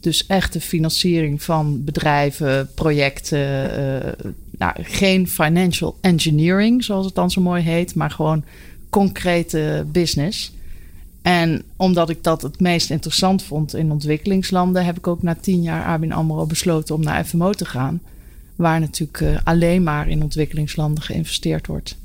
[0.00, 3.38] Dus echte financiering van bedrijven, projecten.
[3.38, 8.44] Uh, nou, geen financial engineering, zoals het dan zo mooi heet, maar gewoon
[8.90, 10.52] concrete business.
[11.22, 15.62] En omdat ik dat het meest interessant vond in ontwikkelingslanden, heb ik ook na tien
[15.62, 18.00] jaar ABN AMRO besloten om naar FMO te gaan.
[18.56, 21.96] Waar natuurlijk uh, alleen maar in ontwikkelingslanden geïnvesteerd wordt.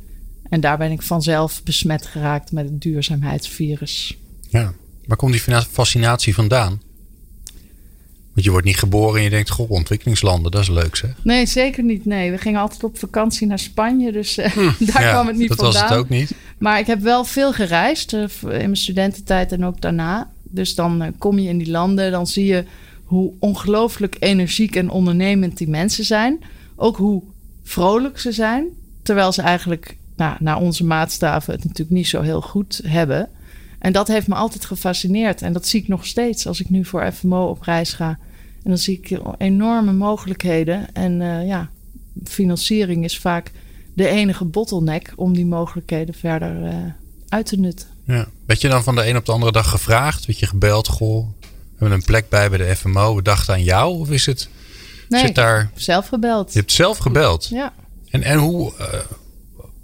[0.49, 4.17] En daar ben ik vanzelf besmet geraakt met het duurzaamheidsvirus.
[4.49, 4.73] Ja,
[5.05, 6.81] waar komt die fascinatie vandaan?
[8.33, 11.11] Want je wordt niet geboren en je denkt, goh, ontwikkelingslanden, dat is leuk zeg.
[11.21, 12.05] Nee, zeker niet.
[12.05, 14.45] Nee, we gingen altijd op vakantie naar Spanje, dus uh,
[14.93, 15.73] daar kwam het niet dat vandaan.
[15.73, 16.31] Dat was het ook niet.
[16.57, 20.31] Maar ik heb wel veel gereisd uh, in mijn studententijd en ook daarna.
[20.43, 22.63] Dus dan uh, kom je in die landen, dan zie je
[23.03, 26.39] hoe ongelooflijk energiek en ondernemend die mensen zijn.
[26.75, 27.23] Ook hoe
[27.63, 28.65] vrolijk ze zijn,
[29.03, 33.29] terwijl ze eigenlijk nou, naar onze maatstaven het natuurlijk niet zo heel goed hebben.
[33.83, 35.41] En dat heeft me altijd gefascineerd.
[35.41, 38.09] En dat zie ik nog steeds als ik nu voor FMO op reis ga.
[38.63, 40.93] En dan zie ik enorme mogelijkheden.
[40.93, 41.69] En uh, ja,
[42.23, 43.51] financiering is vaak
[43.93, 46.75] de enige bottleneck om die mogelijkheden verder uh,
[47.29, 47.87] uit te nutten.
[48.05, 48.27] Ja.
[48.45, 50.25] Werd je dan van de een op de andere dag gevraagd?
[50.25, 50.87] Werd je gebeld?
[50.87, 53.15] Goh, we hebben een plek bij bij de FMO.
[53.15, 53.99] We dachten aan jou?
[53.99, 54.49] Of is het...
[55.09, 55.71] Nee, zit daar...
[55.75, 56.53] zelf gebeld.
[56.53, 57.47] Je hebt zelf gebeld?
[57.47, 57.73] Ja.
[58.09, 58.87] En, en hoe, uh,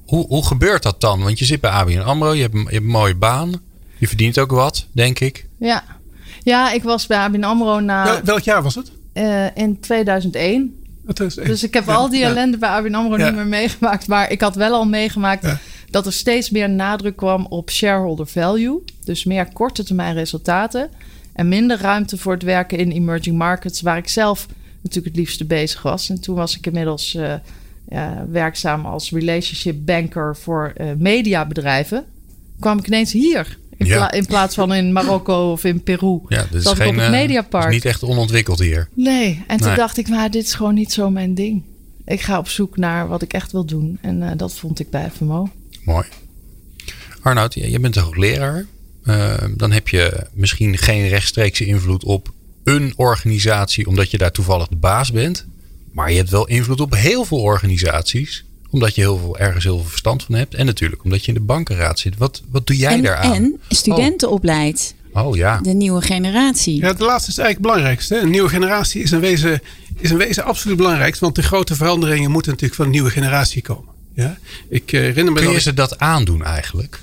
[0.05, 1.23] hoe, hoe gebeurt dat dan?
[1.23, 2.33] Want je zit bij ABN AMRO.
[2.33, 3.67] Je hebt, je hebt een mooie baan.
[3.99, 5.45] Je verdient ook wat, denk ik.
[5.57, 5.83] Ja,
[6.43, 8.23] ja ik was bij ABN AMRO na...
[8.23, 8.91] welk jaar was het?
[9.13, 10.73] Uh, in 2001.
[11.35, 14.07] Dus ik heb al die ellende bij ABN AMRO niet meer meegemaakt.
[14.07, 15.47] Maar ik had wel al meegemaakt
[15.89, 18.83] dat er steeds meer nadruk kwam op shareholder value.
[19.03, 20.89] Dus meer korte termijn resultaten.
[21.33, 24.47] En minder ruimte voor het werken in emerging markets, waar ik zelf
[24.81, 26.09] natuurlijk het liefste bezig was.
[26.09, 27.33] En toen was ik inmiddels uh,
[28.29, 32.05] werkzaam als relationship banker voor uh, mediabedrijven.
[32.59, 34.11] Kwam ik ineens hier in, ja.
[34.11, 36.19] in, plaats van in Marokko of in Peru.
[36.27, 37.67] Ja, dus dat is geen, op het Mediapark.
[37.67, 38.89] Is niet echt onontwikkeld hier.
[38.93, 41.63] Nee, en toen dacht ik, maar dit is gewoon niet zo mijn ding.
[42.05, 43.97] Ik ga op zoek naar wat ik echt wil doen.
[44.01, 45.49] En uh, dat vond ik bij FMO.
[45.83, 46.05] Mooi.
[47.21, 48.65] Arnoud, je bent toch leraar?
[49.03, 54.67] Uh, dan heb je misschien geen rechtstreekse invloed op een organisatie, omdat je daar toevallig
[54.67, 55.45] de baas bent.
[55.91, 59.77] Maar je hebt wel invloed op heel veel organisaties omdat je heel veel, ergens heel
[59.79, 60.53] veel verstand van hebt.
[60.53, 62.17] En natuurlijk omdat je in de bankenraad zit.
[62.17, 63.33] Wat, wat doe jij en, daaraan?
[63.33, 64.93] En studenten opleidt.
[65.13, 65.59] Oh ja.
[65.61, 66.75] De nieuwe generatie.
[66.75, 68.19] Ja, het laatste is eigenlijk het belangrijkste.
[68.19, 69.61] Een nieuwe generatie is een wezen,
[69.97, 71.17] is een wezen absoluut belangrijk.
[71.17, 73.93] Want de grote veranderingen moeten natuurlijk van een nieuwe generatie komen.
[74.13, 74.37] Ja?
[74.69, 77.01] Ik eh, herinner me Kun je ze dat aandoen eigenlijk?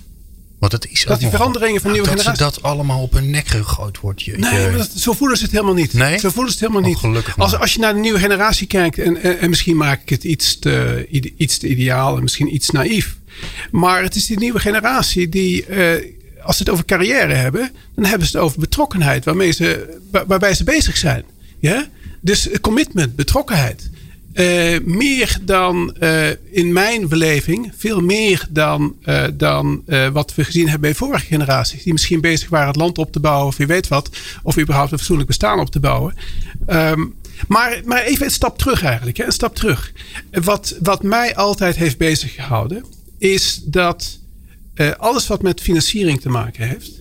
[0.58, 2.38] Want het is dat die veranderingen van nieuwe generatie.
[2.38, 4.22] Dat dat allemaal op hun nek gegooid wordt.
[4.22, 5.92] Je, nee, maar dat, zo voelen ze het helemaal niet.
[5.92, 6.18] Nee?
[6.18, 7.36] Zo voelen ze het helemaal oh, niet.
[7.36, 10.58] Als, als je naar de nieuwe generatie kijkt, en, en, misschien maak ik het iets
[10.58, 13.16] te, iets te ideaal en misschien iets naïef.
[13.70, 15.92] Maar het is die nieuwe generatie die, uh,
[16.42, 20.26] als ze het over carrière hebben, dan hebben ze het over betrokkenheid waarmee ze, waar,
[20.26, 21.24] waarbij ze bezig zijn.
[21.58, 21.88] Ja?
[22.20, 23.90] Dus commitment, betrokkenheid.
[24.36, 30.68] Uh, meer dan uh, in mijn beleving, veel meer dan, uh, dan wat we gezien
[30.68, 31.82] hebben bij vorige generaties.
[31.82, 34.10] Die misschien bezig waren het land op te bouwen of wie weet wat.
[34.42, 36.14] Of überhaupt een fatsoenlijk bestaan op te bouwen.
[36.68, 37.14] Um,
[37.48, 39.16] maar, maar even een stap terug eigenlijk.
[39.16, 39.92] Hè, een stap terug.
[40.30, 42.84] Wat, wat mij altijd heeft bezig gehouden
[43.18, 44.18] is dat
[44.96, 46.92] alles wat met financiering te maken heeft.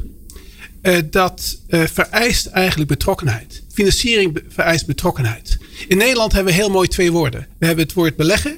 [1.11, 3.64] dat vereist eigenlijk betrokkenheid.
[3.75, 5.57] Financiering vereist betrokkenheid.
[5.87, 7.47] In Nederland hebben we heel mooi twee woorden.
[7.57, 8.51] We hebben het woord beleggen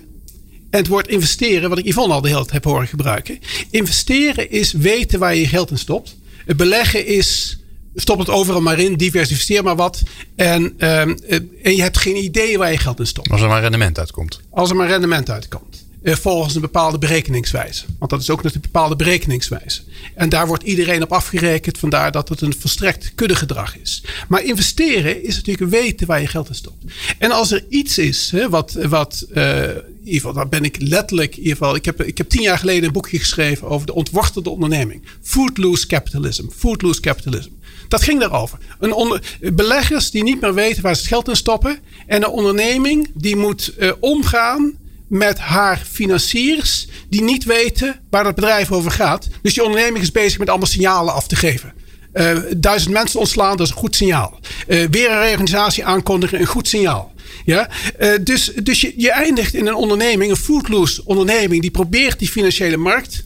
[0.70, 3.40] en het woord investeren, wat ik Yvonne al de hele tijd heb horen gebruiken.
[3.70, 6.16] Investeren is weten waar je je geld in stopt.
[6.56, 7.60] Beleggen is
[7.96, 10.02] stop het overal maar in, diversificeer maar wat.
[10.36, 11.16] En, ehm,
[11.64, 13.30] en je hebt geen idee waar je geld in stopt.
[13.30, 14.42] Als er maar rendement uitkomt.
[14.50, 15.87] Als er maar rendement uitkomt.
[16.08, 17.86] Eh, volgens een bepaalde berekeningswijze.
[18.00, 19.82] Want dat is ook een bepaalde berekeningswijze.
[20.16, 21.78] En daar wordt iedereen op afgerekend.
[21.78, 24.04] Vandaar dat het een verstrekt kuddegedrag is.
[24.28, 26.84] Maar investeren is natuurlijk weten waar je geld in stopt.
[27.18, 30.78] En als er iets is hè, wat, wat uh, in ieder geval, daar ben ik
[30.80, 33.86] letterlijk, in ieder geval, ik heb, ik heb tien jaar geleden een boekje geschreven over
[33.86, 35.06] de ontwortelde onderneming.
[35.22, 36.46] Footloose capitalism.
[36.56, 37.52] Footloose capitalism.
[37.88, 38.58] Dat ging daarover.
[38.80, 41.80] Een onder, beleggers die niet meer weten waar ze het geld in stoppen.
[42.06, 48.36] En een onderneming die moet uh, omgaan met haar financiers die niet weten waar het
[48.36, 49.28] bedrijf over gaat.
[49.42, 51.74] Dus die onderneming is bezig met allemaal signalen af te geven.
[52.14, 54.40] Uh, duizend mensen ontslaan, dat is een goed signaal.
[54.68, 57.14] Uh, weer een reorganisatie aankondigen, een goed signaal.
[57.46, 57.70] Ja?
[58.00, 62.28] Uh, dus dus je, je eindigt in een onderneming, een footloose onderneming, die probeert die
[62.28, 63.26] financiële markt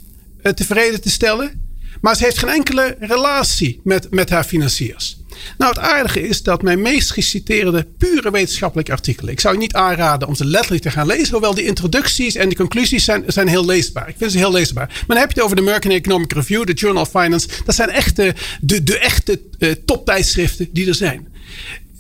[0.56, 1.70] tevreden te stellen.
[2.02, 5.21] Maar ze heeft geen enkele relatie met, met haar financiers.
[5.58, 9.32] Nou, het aardige is dat mijn meest geciteerde pure wetenschappelijke artikelen.
[9.34, 12.50] Ik zou je niet aanraden om ze letterlijk te gaan lezen, hoewel die introducties en
[12.50, 14.10] de conclusies zijn, zijn heel leesbaar.
[14.10, 14.88] Ik vind ze heel leesbaar.
[14.88, 17.48] Maar dan heb je het over de American Economic Review, de Journal of Finance.
[17.66, 21.28] Dat zijn echt de, de, de echte uh, toptijdschriften die er zijn.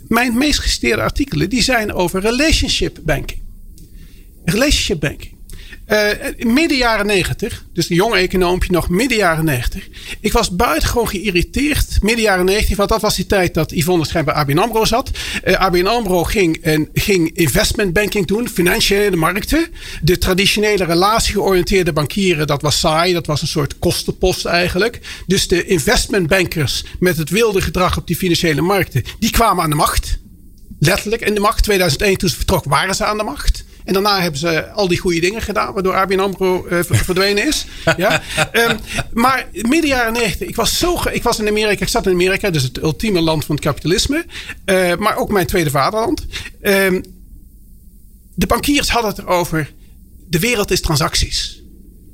[0.07, 3.39] Mijn meest geciteerde artikelen die zijn over relationship banking.
[4.45, 5.33] Relationship banking.
[5.91, 9.87] Uh, midden jaren negentig, dus een jong econoompje nog midden jaren negentig.
[10.19, 14.35] Ik was buitengewoon geïrriteerd midden jaren negentig, want dat was die tijd dat Yvonne schijnbaar
[14.35, 15.11] ABN AMRO zat.
[15.43, 19.67] Eh, ABN AMRO ging, en, ging investment banking doen, financiële markten.
[20.01, 24.99] De traditionele relatiegeoriënteerde bankieren, dat was saai, dat was een soort kostenpost eigenlijk.
[25.27, 29.75] Dus de investmentbankers met het wilde gedrag op die financiële markten, die kwamen aan de
[29.75, 30.19] macht.
[30.79, 31.63] Letterlijk in de macht.
[31.63, 33.63] 2001 toen ze vertrok waren ze aan de macht.
[33.83, 37.65] En daarna hebben ze al die goede dingen gedaan, waardoor ABN AMRO uh, verdwenen is.
[37.97, 38.21] ja?
[38.53, 38.79] Um,
[39.13, 40.99] maar midden jaren 90, ik was zo.
[41.11, 44.25] Ik was in Amerika, ik zat in Amerika, dus het ultieme land van het kapitalisme.
[44.65, 46.25] Uh, maar ook mijn tweede vaderland.
[46.61, 47.03] Um,
[48.35, 49.73] de bankiers hadden het erover.
[50.29, 51.61] De wereld is transacties.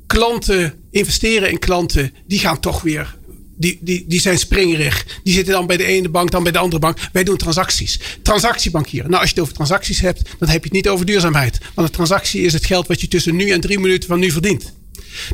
[0.06, 3.17] Klanten investeren in klanten, die gaan toch weer
[3.58, 5.06] die, die, die zijn springerig.
[5.22, 6.98] Die zitten dan bij de ene bank, dan bij de andere bank.
[7.12, 7.98] Wij doen transacties.
[8.22, 9.10] Transactiebankieren.
[9.10, 11.58] Nou, als je het over transacties hebt, dan heb je het niet over duurzaamheid.
[11.74, 14.30] Want een transactie is het geld wat je tussen nu en drie minuten van nu
[14.30, 14.76] verdient.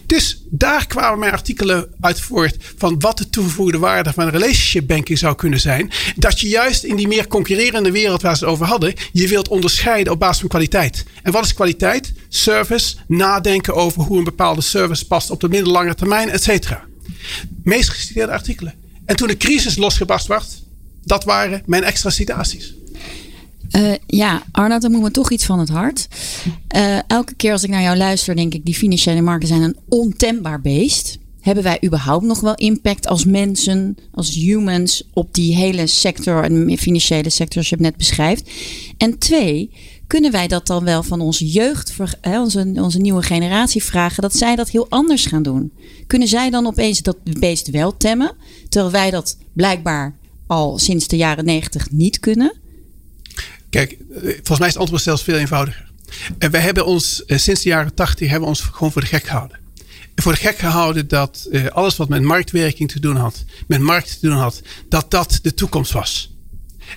[0.07, 5.19] Dus daar kwamen mijn artikelen uit voort van wat de toegevoegde waarde van relationship banking
[5.19, 5.91] zou kunnen zijn.
[6.17, 9.49] Dat je juist in die meer concurrerende wereld waar ze het over hadden, je wilt
[9.49, 11.05] onderscheiden op basis van kwaliteit.
[11.23, 12.13] En wat is kwaliteit?
[12.29, 16.85] Service, nadenken over hoe een bepaalde service past op de middellange termijn, et cetera
[17.62, 18.75] meest geciteerde artikelen.
[19.05, 20.62] En toen de crisis losgebast werd,
[21.05, 22.75] dat waren mijn extra citaties.
[23.77, 26.09] Uh, ja, Arnoud, dan moet me toch iets van het hart.
[26.77, 29.77] Uh, elke keer als ik naar jou luister, denk ik, die financiële markten zijn een
[29.88, 31.19] ontembaar beest.
[31.40, 36.79] Hebben wij überhaupt nog wel impact als mensen, als humans, op die hele sector, en
[36.79, 38.51] financiële sector, als je het net beschrijft?
[38.97, 39.71] En twee,
[40.07, 44.57] kunnen wij dat dan wel van onze jeugd, onze, onze nieuwe generatie vragen, dat zij
[44.57, 45.73] dat heel anders gaan doen?
[46.07, 48.33] Kunnen zij dan opeens dat beest wel temmen,
[48.69, 52.55] terwijl wij dat blijkbaar al sinds de jaren negentig niet kunnen?
[53.71, 55.93] Kijk, eh, volgens mij is het antwoord zelfs veel eenvoudiger.
[56.38, 59.25] En wij hebben ons eh, sinds de jaren tachtig hebben ons gewoon voor de gek
[59.25, 59.59] gehouden.
[60.14, 64.21] Voor de gek gehouden dat eh, alles wat met marktwerking te doen had, met markt
[64.21, 66.34] te doen had, dat dat de toekomst was.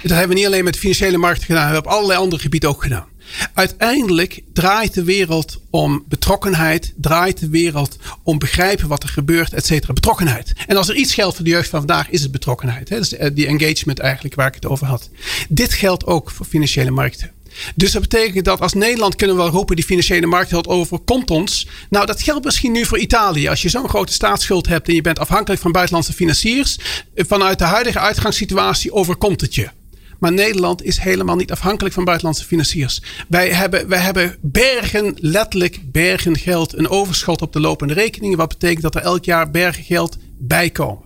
[0.02, 2.70] Dat hebben we niet alleen met financiële markt gedaan, we hebben op allerlei andere gebieden
[2.70, 3.08] ook gedaan.
[3.54, 9.66] Uiteindelijk draait de wereld om betrokkenheid, draait de wereld om begrijpen wat er gebeurt, et
[9.66, 9.94] cetera.
[9.94, 10.54] Betrokkenheid.
[10.68, 12.92] En als er iets geldt voor de jeugd van vandaag, is het betrokkenheid.
[12.92, 15.10] Is eh, die engagement eigenlijk waar ik het over had.
[15.50, 17.32] Dit geldt ook voor financiële markten.
[17.76, 21.68] Dus dat betekent dat als Nederland kunnen we wel roepen, die financiële markt overkomt ons.
[21.90, 23.48] Nou, dat geldt misschien nu voor Italië.
[23.48, 26.78] Als je zo'n grote staatsschuld hebt en je bent afhankelijk van buitenlandse financiers,
[27.14, 29.70] eh, vanuit de huidige uitgangssituatie overkomt het je.
[30.20, 33.02] Maar Nederland is helemaal niet afhankelijk van buitenlandse financiers.
[33.28, 38.38] Wij hebben, wij hebben bergen, letterlijk bergen geld, een overschot op de lopende rekeningen.
[38.38, 41.06] Wat betekent dat er elk jaar bergen geld bijkomen.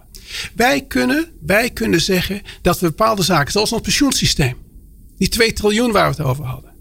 [0.56, 4.58] Wij kunnen, wij kunnen zeggen dat we bepaalde zaken, zoals ons pensioensysteem,
[5.18, 6.72] die 2 triljoen waar we het over hadden,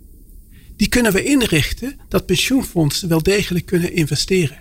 [0.76, 4.58] die kunnen we inrichten dat pensioenfondsen wel degelijk kunnen investeren.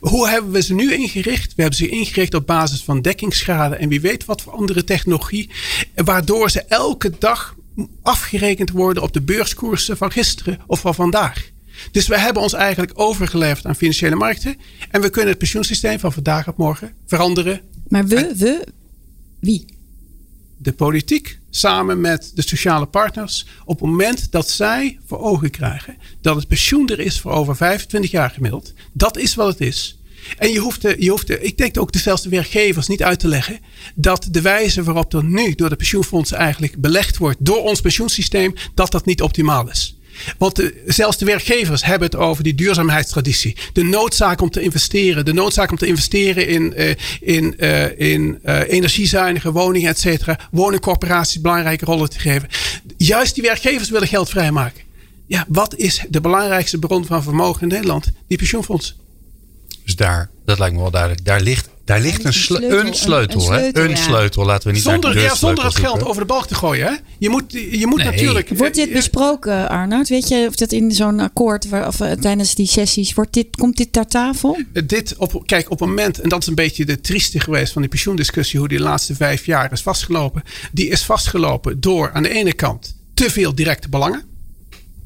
[0.00, 1.54] Hoe hebben we ze nu ingericht?
[1.54, 5.50] We hebben ze ingericht op basis van dekkingsschade en wie weet wat voor andere technologie.
[5.94, 7.56] Waardoor ze elke dag
[8.02, 11.50] afgerekend worden op de beurskoersen van gisteren of van vandaag.
[11.92, 14.56] Dus we hebben ons eigenlijk overgeleverd aan financiële markten.
[14.90, 17.60] En we kunnen het pensioensysteem van vandaag op morgen veranderen.
[17.88, 18.66] Maar we, we,
[19.40, 19.64] wie?
[20.56, 23.46] De politiek samen met de sociale partners.
[23.64, 27.56] Op het moment dat zij voor ogen krijgen dat het pensioen er is voor over
[27.56, 28.72] 25 jaar gemiddeld.
[28.92, 29.98] Dat is wat het is.
[30.38, 33.18] En je hoeft, de, je hoeft ik denk ook de zelfs de werkgevers niet uit
[33.18, 33.58] te leggen
[33.94, 38.54] dat de wijze waarop er nu door de pensioenfondsen eigenlijk belegd wordt door ons pensioensysteem,
[38.74, 39.99] dat dat niet optimaal is.
[40.38, 43.56] Want de, zelfs de werkgevers hebben het over die duurzaamheidstraditie.
[43.72, 45.24] De noodzaak om te investeren.
[45.24, 50.38] De noodzaak om te investeren in, uh, in, uh, in energiezuinige woningen, et cetera.
[50.50, 52.48] Woningcorporaties belangrijke rollen te geven.
[52.96, 54.82] Juist die werkgevers willen geld vrijmaken.
[55.26, 58.10] Ja, wat is de belangrijkste bron van vermogen in Nederland?
[58.26, 58.96] Die pensioenfonds.
[59.90, 61.24] Dus daar, dat lijkt me wel duidelijk.
[61.24, 62.78] Daar ligt, daar ligt een, sleutel.
[62.78, 63.88] Een sleutel, een, een sleutel, hè?
[63.88, 64.44] een sleutel.
[64.44, 66.86] Laten we niet zonder, naar de ja, zonder het geld over de balk te gooien.
[66.86, 66.94] Hè?
[67.18, 68.06] Je moet, je moet nee.
[68.06, 68.48] natuurlijk.
[68.48, 70.08] Wordt dit besproken, Arnoud?
[70.08, 73.56] Weet je of dat in zo'n akkoord waar, of uh, tijdens die sessies wordt dit,
[73.56, 74.58] komt dit ter tafel?
[74.84, 77.82] Dit op, kijk, op het moment, en dat is een beetje de trieste geweest van
[77.82, 80.42] die pensioendiscussie, hoe die de laatste vijf jaar is vastgelopen.
[80.72, 84.29] Die is vastgelopen door aan de ene kant te veel directe belangen.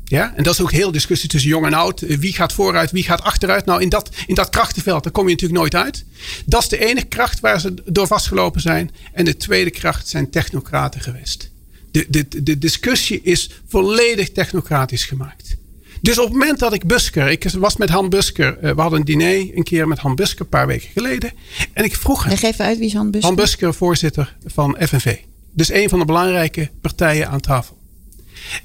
[0.05, 2.01] Ja, en dat is ook heel discussie tussen jong en oud.
[2.01, 3.65] Wie gaat vooruit, wie gaat achteruit?
[3.65, 6.05] Nou, in dat, in dat krachtenveld, daar kom je natuurlijk nooit uit.
[6.47, 8.91] Dat is de ene kracht waar ze door vastgelopen zijn.
[9.13, 11.51] En de tweede kracht zijn technocraten geweest.
[11.91, 15.57] De, de, de discussie is volledig technocratisch gemaakt.
[16.01, 19.05] Dus op het moment dat ik Busker, ik was met Han Busker, we hadden een
[19.05, 21.33] diner een keer met Han Busker een paar weken geleden.
[21.73, 22.33] En ik vroeg hem.
[22.33, 23.29] Even uit wie is Han Busker?
[23.29, 25.17] Han Busker, voorzitter van FNV.
[25.53, 27.79] Dus een van de belangrijke partijen aan tafel.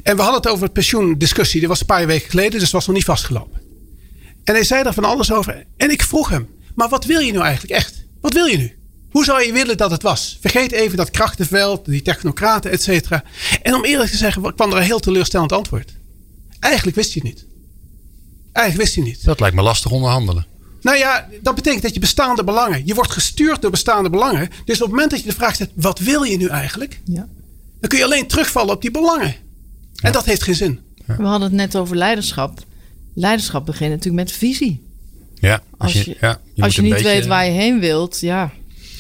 [0.04, 1.60] En we hadden het over het pensioendiscussie.
[1.60, 3.62] Dat was een paar weken geleden, dus het was nog niet vastgelopen.
[4.44, 5.66] En hij zei daar van alles over.
[5.78, 8.06] En ik vroeg hem, maar wat wil je nu eigenlijk echt?
[8.22, 8.78] Wat wil je nu?
[9.12, 10.38] Hoe zou je willen dat het was?
[10.42, 13.24] Vergeet even dat krachtenveld, die technocraten, et cetera.
[13.62, 15.94] En om eerlijk te zeggen, kwam er een heel teleurstellend antwoord.
[16.60, 17.46] Eigenlijk wist hij het niet.
[18.52, 19.26] Eigenlijk wist hij niet.
[19.26, 20.46] Dat lijkt me lastig onderhandelen.
[20.82, 22.86] Nou ja, dat betekent dat je bestaande belangen.
[22.86, 24.50] Je wordt gestuurd door bestaande belangen.
[24.66, 27.00] Dus op het moment dat je de vraag stelt: wat wil je nu eigenlijk?
[27.06, 27.28] Ja.
[27.80, 29.36] Dan kun je alleen terugvallen op die belangen.
[30.02, 30.80] En dat heeft geen zin.
[31.08, 31.16] Ja.
[31.16, 32.60] We hadden het net over leiderschap.
[33.14, 34.88] Leiderschap begint natuurlijk met visie.
[35.40, 37.08] Ja, als je, ja, je, als je niet beetje...
[37.08, 38.52] weet waar je heen wilt, ja,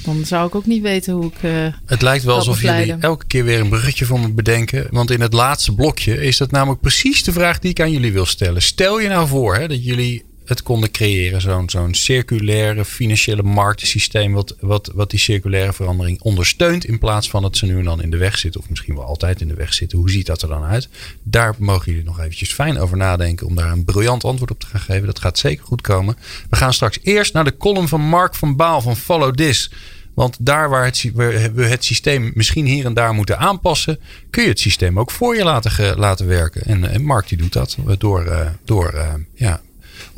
[0.03, 1.43] dan zou ik ook niet weten hoe ik.
[1.43, 4.88] Uh, het lijkt wel alsof jullie elke keer weer een bruggetje voor me bedenken.
[4.91, 8.13] Want in het laatste blokje is dat namelijk precies de vraag die ik aan jullie
[8.13, 8.62] wil stellen.
[8.62, 11.41] Stel je nou voor hè, dat jullie het konden creëren.
[11.41, 14.33] Zo'n zo'n circulaire financiële marktensysteem.
[14.33, 16.85] Wat, wat, wat die circulaire verandering ondersteunt.
[16.85, 18.62] In plaats van dat ze nu en dan in de weg zitten.
[18.62, 19.97] Of misschien wel altijd in de weg zitten.
[19.97, 20.89] Hoe ziet dat er dan uit?
[21.23, 23.47] Daar mogen jullie nog eventjes fijn over nadenken.
[23.47, 25.05] Om daar een briljant antwoord op te gaan geven.
[25.05, 26.17] Dat gaat zeker goed komen.
[26.49, 29.71] We gaan straks eerst naar de column van Mark van Baal van Follow This.
[30.13, 31.12] Want daar waar het,
[31.53, 35.35] we het systeem misschien hier en daar moeten aanpassen, kun je het systeem ook voor
[35.35, 36.62] je laten, laten werken.
[36.62, 39.62] En, en Mark die doet dat door, door ja,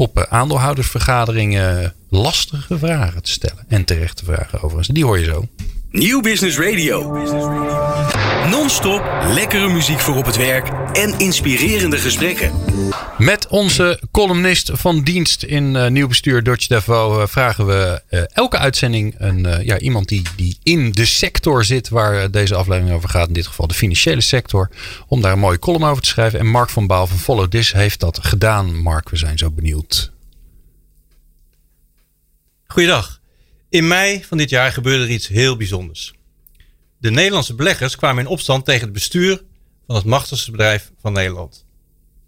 [0.01, 3.65] op eh, aandeelhoudersvergaderingen lastige vragen te stellen.
[3.67, 4.87] En terechte vragen overigens.
[4.87, 5.47] Die hoor je zo.
[5.91, 7.11] Nieuw Business Radio.
[8.49, 9.01] Non-stop
[9.33, 12.51] lekkere muziek voor op het werk en inspirerende gesprekken.
[13.17, 18.21] Met onze columnist van dienst in uh, Nieuw Bestuur, Dutch Devo, uh, vragen we uh,
[18.33, 23.09] elke uitzending een, ja, iemand die, die in de sector zit waar deze aflevering over
[23.09, 23.27] gaat.
[23.27, 24.69] In dit geval de financiële sector.
[25.07, 26.39] Om daar een mooie column over te schrijven.
[26.39, 28.81] En Mark van Baal van Follow This heeft dat gedaan.
[28.81, 30.11] Mark, we zijn zo benieuwd.
[32.67, 33.20] Goeiedag.
[33.71, 36.13] In mei van dit jaar gebeurde er iets heel bijzonders.
[36.97, 39.43] De Nederlandse beleggers kwamen in opstand tegen het bestuur
[39.85, 41.65] van het machtigste bedrijf van Nederland.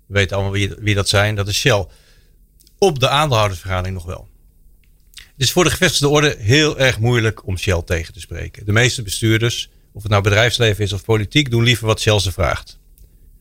[0.07, 1.85] We weten allemaal wie, dat zijn, dat is Shell.
[2.77, 4.29] Op de aandeelhoudersvergadering nog wel.
[5.13, 8.65] Het is voor de gevestigde orde heel erg moeilijk om Shell tegen te spreken.
[8.65, 12.31] De meeste bestuurders, of het nou bedrijfsleven is of politiek, doen liever wat Shell ze
[12.31, 12.79] vraagt.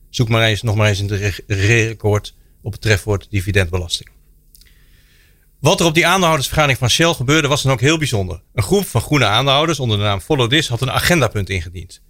[0.09, 4.09] Zoek maar eens, nog maar eens in het regeerakkoord op het trefwoord dividendbelasting.
[5.63, 8.41] Wat er op die aandeelhoudersvergadering van Shell gebeurde was dan ook heel bijzonder.
[8.53, 12.01] Een groep van groene aandeelhouders onder de naam Follow This had een agendapunt ingediend.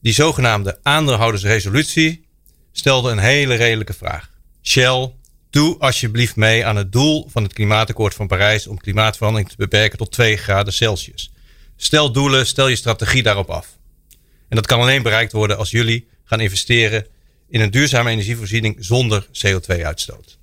[0.00, 2.26] Die zogenaamde aandeelhoudersresolutie
[2.72, 4.30] stelde een hele redelijke vraag.
[4.62, 5.12] Shell,
[5.50, 9.98] doe alsjeblieft mee aan het doel van het klimaatakkoord van Parijs om klimaatverandering te beperken
[9.98, 11.32] tot 2 graden Celsius.
[11.76, 13.78] Stel doelen, stel je strategie daarop af.
[14.48, 17.06] En dat kan alleen bereikt worden als jullie gaan investeren
[17.48, 20.38] in een duurzame energievoorziening zonder CO2-uitstoot.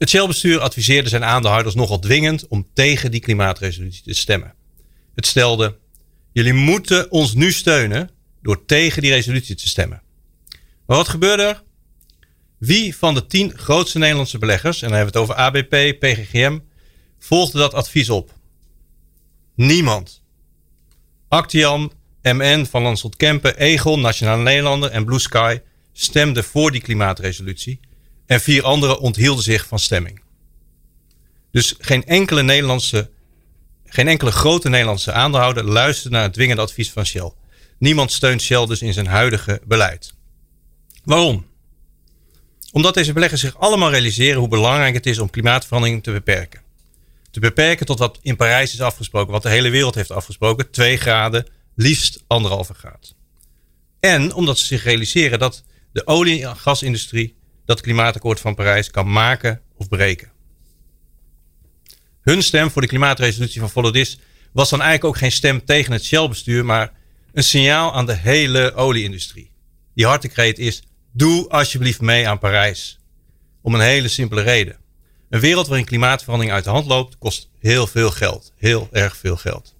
[0.00, 4.54] Het Shell-bestuur adviseerde zijn aandeelhouders nogal dwingend om tegen die klimaatresolutie te stemmen.
[5.14, 5.78] Het stelde:
[6.32, 8.10] Jullie moeten ons nu steunen
[8.42, 10.02] door tegen die resolutie te stemmen.
[10.86, 11.62] Maar wat gebeurde er?
[12.58, 16.58] Wie van de tien grootste Nederlandse beleggers, en dan hebben we het over ABP, PGGM,
[17.18, 18.32] volgde dat advies op?
[19.54, 20.22] Niemand.
[21.28, 21.92] Actiam,
[22.22, 25.60] MN, Van Lanschot Kempen, Egon, Nationale Nederlander en Blue Sky
[25.92, 27.80] stemden voor die klimaatresolutie
[28.30, 30.20] en vier anderen onthielden zich van stemming.
[31.50, 33.10] Dus geen enkele Nederlandse,
[33.84, 37.32] geen enkele grote Nederlandse aandeelhouder luisterde naar het dwingende advies van Shell.
[37.78, 40.14] Niemand steunt Shell dus in zijn huidige beleid.
[41.04, 41.46] Waarom?
[42.72, 46.62] Omdat deze beleggers zich allemaal realiseren hoe belangrijk het is om klimaatverandering te beperken.
[47.30, 50.96] Te beperken tot wat in Parijs is afgesproken, wat de hele wereld heeft afgesproken: 2
[50.96, 53.14] graden, liefst anderhalve graad.
[54.00, 57.38] En omdat ze zich realiseren dat de olie- en gasindustrie
[57.70, 60.32] dat klimaatakkoord van Parijs kan maken of breken.
[62.20, 64.18] Hun stem voor de klimaatresolutie van Volodis
[64.52, 66.92] was dan eigenlijk ook geen stem tegen het Shell-bestuur, maar
[67.32, 69.50] een signaal aan de hele olieindustrie.
[69.94, 72.98] Die hartekreet is: doe alsjeblieft mee aan Parijs.
[73.62, 74.76] Om een hele simpele reden.
[75.28, 78.52] Een wereld waarin klimaatverandering uit de hand loopt, kost heel veel geld.
[78.56, 79.74] Heel erg veel geld.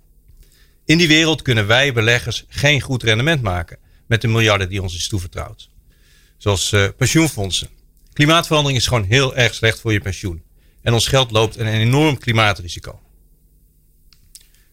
[0.84, 4.94] In die wereld kunnen wij beleggers geen goed rendement maken met de miljarden die ons
[4.94, 5.70] is toevertrouwd.
[6.38, 7.78] Zoals uh, pensioenfondsen.
[8.12, 10.42] Klimaatverandering is gewoon heel erg slecht voor je pensioen.
[10.82, 13.00] En ons geld loopt een enorm klimaatrisico.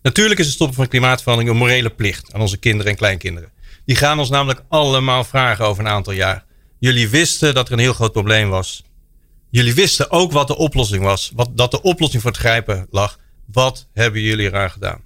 [0.02, 3.52] Natuurlijk is het stoppen van klimaatverandering een morele plicht aan onze kinderen en kleinkinderen.
[3.86, 6.46] Die gaan ons namelijk allemaal vragen over een aantal jaar.
[6.80, 8.84] Jullie wisten dat er een heel groot probleem was.
[9.50, 11.32] Jullie wisten ook wat de oplossing was.
[11.36, 13.20] Wat, dat de oplossing voor het grijpen lag.
[13.46, 15.02] Wat hebben jullie eraan gedaan?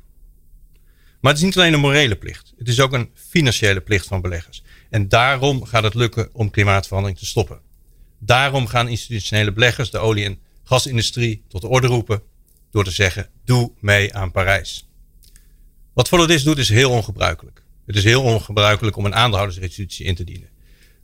[1.19, 2.53] Maar het is niet alleen een morele plicht.
[2.57, 4.63] Het is ook een financiële plicht van beleggers.
[4.89, 7.59] En daarom gaat het lukken om klimaatverandering te stoppen.
[8.23, 12.21] Daarom gaan institutionele beleggers de olie- en gasindustrie tot de orde roepen.
[12.71, 14.89] Door te zeggen, doe mee aan Parijs.
[15.93, 17.63] Wat Volodis doet is heel ongebruikelijk.
[17.85, 20.49] Het is heel ongebruikelijk om een aandeelhoudersresolutie in te dienen.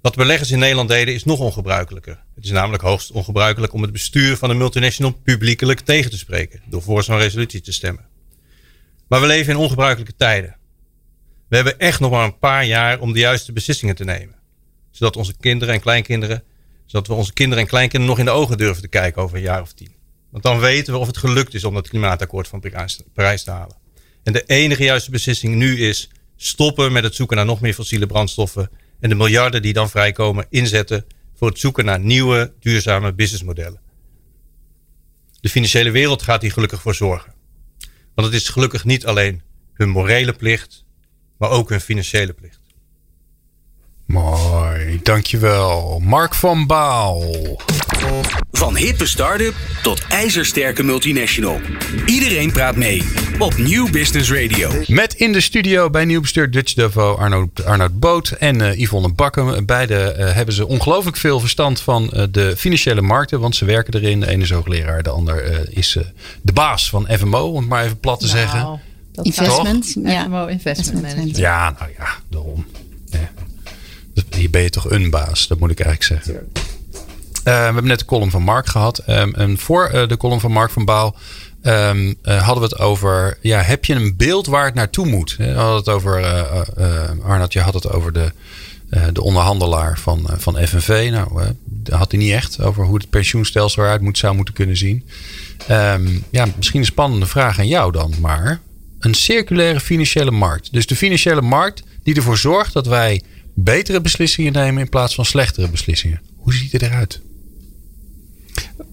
[0.01, 2.23] Wat beleggers in Nederland deden is nog ongebruikelijker.
[2.35, 6.61] Het is namelijk hoogst ongebruikelijk om het bestuur van een multinational publiekelijk tegen te spreken.
[6.65, 8.05] Door voor zo'n resolutie te stemmen.
[9.07, 10.55] Maar we leven in ongebruikelijke tijden.
[11.47, 14.35] We hebben echt nog maar een paar jaar om de juiste beslissingen te nemen.
[14.91, 16.43] Zodat onze kinderen en kleinkinderen,
[16.87, 19.43] zodat we onze kinderen en kleinkinderen nog in de ogen durven te kijken over een
[19.43, 19.95] jaar of tien.
[20.29, 22.63] Want dan weten we of het gelukt is om dat klimaatakkoord van
[23.13, 23.75] Parijs te halen.
[24.23, 28.05] En de enige juiste beslissing nu is stoppen met het zoeken naar nog meer fossiele
[28.05, 28.69] brandstoffen
[28.99, 33.81] en de miljarden die dan vrijkomen inzetten voor het zoeken naar nieuwe duurzame businessmodellen.
[35.39, 37.33] De financiële wereld gaat hier gelukkig voor zorgen.
[38.15, 39.41] Want het is gelukkig niet alleen
[39.73, 40.85] hun morele plicht,
[41.37, 42.59] maar ook hun financiële plicht.
[44.05, 46.01] Mooi, dankjewel.
[46.03, 47.23] Mark van Baal.
[48.51, 51.59] Van hippe start-up tot ijzersterke multinational.
[52.05, 53.03] Iedereen praat mee
[53.39, 54.71] op Nieuw Business Radio.
[54.87, 59.13] Met in de studio bij Nieuw Bestuur Dutch Devo Arnoud, Arnoud Boot en uh, Yvonne
[59.13, 59.65] Bakken.
[59.65, 63.93] Beide uh, hebben ze ongelooflijk veel verstand van uh, de financiële markten, want ze werken
[63.93, 64.19] erin.
[64.19, 65.97] De ene is hoogleraar, de ander is
[66.41, 68.81] de baas van FMO, om het maar even plat te nou, zeggen.
[69.21, 70.23] Investment, ja.
[70.23, 71.37] FMO Investment Management.
[71.37, 72.65] Ja, nou ja, daarom.
[73.05, 73.29] Ja.
[74.29, 76.47] Hier ben je toch een baas, dat moet ik eigenlijk zeggen.
[76.53, 76.63] Uh,
[77.43, 79.03] we hebben net de column van Mark gehad.
[79.09, 81.15] Um, en voor uh, de column van Mark van Baal
[81.63, 83.37] um, uh, hadden we het over...
[83.41, 85.35] Ja, heb je een beeld waar het naartoe moet?
[85.35, 86.25] We hadden het over...
[87.23, 88.31] Arnold, je had het over de,
[89.13, 91.09] de onderhandelaar van, van FNV.
[91.11, 94.77] Nou, daar had hij niet echt over hoe het pensioenstelsel eruit moet, zou moeten kunnen
[94.77, 95.05] zien.
[95.71, 98.13] Um, ja, misschien een spannende vraag aan jou dan.
[98.19, 98.59] Maar
[98.99, 100.73] een circulaire financiële markt.
[100.73, 103.21] Dus de financiële markt die ervoor zorgt dat wij
[103.59, 106.21] betere beslissingen nemen in plaats van slechtere beslissingen.
[106.35, 107.21] Hoe ziet het eruit?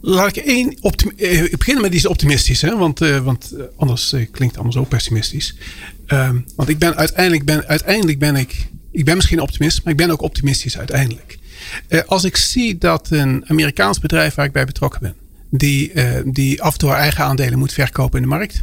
[0.00, 2.76] Laat ik één eh, beginnen met iets optimistisch, hè?
[2.76, 5.56] want, uh, want uh, anders klinkt allemaal zo pessimistisch.
[6.06, 9.98] Ehm, want ik ben uiteindelijk, ben, uiteindelijk ben ik, ik ben misschien optimist, maar ik
[9.98, 11.38] ben ook optimistisch uiteindelijk.
[12.06, 15.14] als ik zie dat een Amerikaans bedrijf waar ik bij betrokken ben,
[15.50, 15.92] die,
[16.24, 18.62] die af en toe haar eigen aandelen moet verkopen in de markt,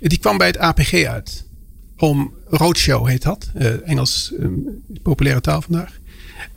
[0.00, 1.44] die kwam bij het APG uit.
[1.96, 3.50] Om roadshow heet dat,
[3.84, 4.32] Engels
[5.02, 6.00] populaire taal vandaag.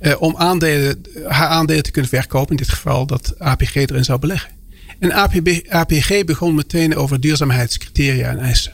[0.01, 2.51] Uh, om aandelen, haar aandelen te kunnen verkopen.
[2.51, 4.51] In dit geval dat APG erin zou beleggen.
[4.99, 8.73] En APB, APG begon meteen over duurzaamheidscriteria en eisen.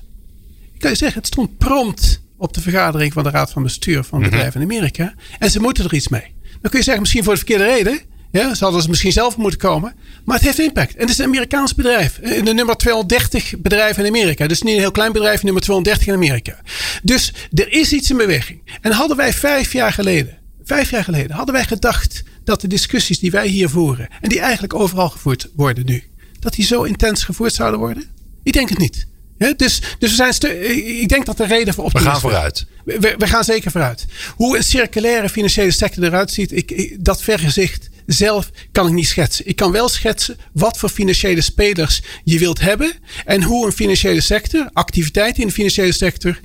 [0.73, 4.03] Ik kan je zeggen, het stond prompt op de vergadering van de Raad van Bestuur
[4.03, 4.29] van mhm.
[4.29, 5.13] bedrijven in Amerika.
[5.39, 6.33] En ze moeten er iets mee.
[6.61, 7.99] Dan kun je zeggen, misschien voor de verkeerde reden.
[8.31, 9.95] Ja, ze hadden ze misschien zelf moeten komen.
[10.25, 10.95] Maar het heeft impact.
[10.95, 12.17] En het is een Amerikaans bedrijf.
[12.17, 14.47] Eh, de nummer 230 bedrijf in Amerika.
[14.47, 16.59] Dus niet een heel klein bedrijf, nummer 230 in Amerika.
[17.03, 18.61] Dus er is iets in beweging.
[18.81, 23.19] En hadden wij vijf jaar geleden Vijf jaar geleden hadden wij gedacht dat de discussies
[23.19, 24.07] die wij hier voeren.
[24.21, 26.03] en die eigenlijk overal gevoerd worden nu.
[26.39, 28.03] dat die zo intens gevoerd zouden worden?
[28.43, 29.07] Ik denk het niet.
[29.37, 30.61] dus, dus we zijn
[31.01, 32.13] ik denk dat de reden voor optimisme...
[32.13, 32.65] We gaan vooruit.
[32.85, 34.05] We, we, gaan zeker vooruit.
[34.35, 39.47] Hoe een circulaire financiële sector eruit ziet, ik, dat vergezicht zelf kan ik niet schetsen.
[39.47, 42.91] Ik kan wel schetsen wat voor financiële spelers je wilt hebben.
[43.25, 46.39] En hoe een financiële sector, activiteiten in de financiële sector,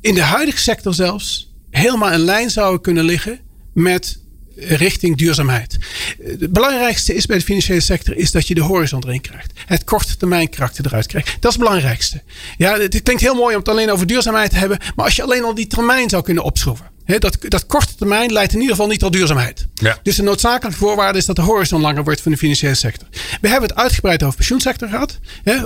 [0.00, 3.40] in de huidige sector zelfs, helemaal in lijn zouden kunnen liggen
[3.72, 4.18] met
[4.56, 5.76] richting duurzaamheid.
[6.22, 9.52] Het belangrijkste is bij de financiële sector is dat je de horizon erin krijgt.
[9.66, 11.26] Het korte termijn karakter eruit krijgt.
[11.26, 12.22] Dat is het belangrijkste.
[12.56, 14.78] Ja, het klinkt heel mooi om het alleen over duurzaamheid te hebben.
[14.96, 16.90] Maar als je alleen al die termijn zou kunnen opschroeven.
[17.06, 19.66] Dat, dat korte termijn leidt in ieder geval niet tot duurzaamheid.
[19.74, 19.98] Ja.
[20.02, 23.08] Dus de noodzakelijke voorwaarde is dat de horizon langer wordt van de financiële sector.
[23.40, 25.18] We hebben het uitgebreid over pensioensector gehad.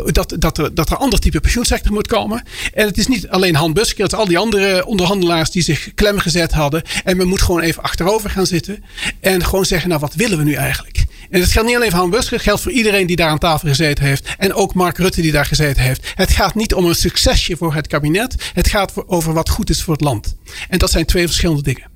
[0.05, 2.43] Dat, dat, er, dat er een ander type pensioensector moet komen.
[2.74, 5.95] En het is niet alleen Han Busker, het is al die andere onderhandelaars die zich
[5.95, 6.82] klem gezet hadden.
[7.05, 8.84] En we moeten gewoon even achterover gaan zitten.
[9.20, 11.05] En gewoon zeggen, nou wat willen we nu eigenlijk?
[11.30, 13.38] En dat geldt niet alleen voor Han Busker, het geldt voor iedereen die daar aan
[13.38, 14.34] tafel gezeten heeft.
[14.38, 16.12] En ook Mark Rutte die daar gezeten heeft.
[16.14, 18.34] Het gaat niet om een succesje voor het kabinet.
[18.54, 20.36] Het gaat over wat goed is voor het land.
[20.68, 21.90] En dat zijn twee verschillende dingen.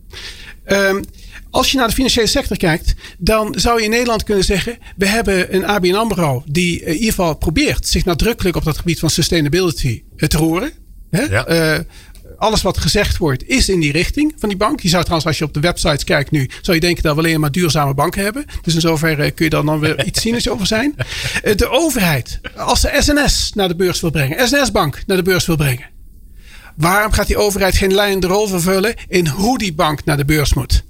[0.64, 1.02] Ehm,
[1.50, 5.06] als je naar de financiële sector kijkt, dan zou je in Nederland kunnen zeggen: we
[5.06, 8.98] hebben een ABN Amro die eh, in ieder geval probeert zich nadrukkelijk op dat gebied
[8.98, 10.72] van sustainability eh, te roeren.
[11.10, 11.22] Hè?
[11.22, 11.46] Ja.
[11.46, 11.78] Eh,
[12.42, 14.80] alles wat gezegd wordt is in die richting van die bank.
[14.80, 17.20] Je zou trouwens, als je op de websites kijkt nu, zou je denken dat we
[17.20, 18.44] alleen maar duurzame banken hebben.
[18.62, 20.94] Dus in zoverre kun je dan, dan weer iets cynisch over zijn.
[21.42, 25.46] Eh, De overheid, als ze SNS naar de beurs wil brengen, SNS-bank naar de beurs
[25.46, 25.88] wil brengen.
[26.76, 30.54] Waarom gaat die overheid geen leidende rol vervullen in hoe die bank naar de beurs
[30.54, 30.84] moet?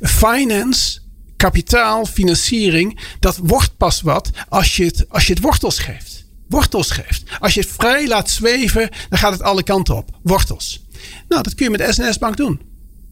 [0.00, 0.98] Finance,
[1.36, 6.25] kapitaal, financiering, dat wordt pas wat als je het, als je het wortels geeft.
[6.48, 7.22] Wortels geeft.
[7.40, 10.10] Als je het vrij laat zweven, dan gaat het alle kanten op.
[10.22, 10.84] Wortels.
[11.28, 12.60] Nou, dat kun je met SNS Bank doen.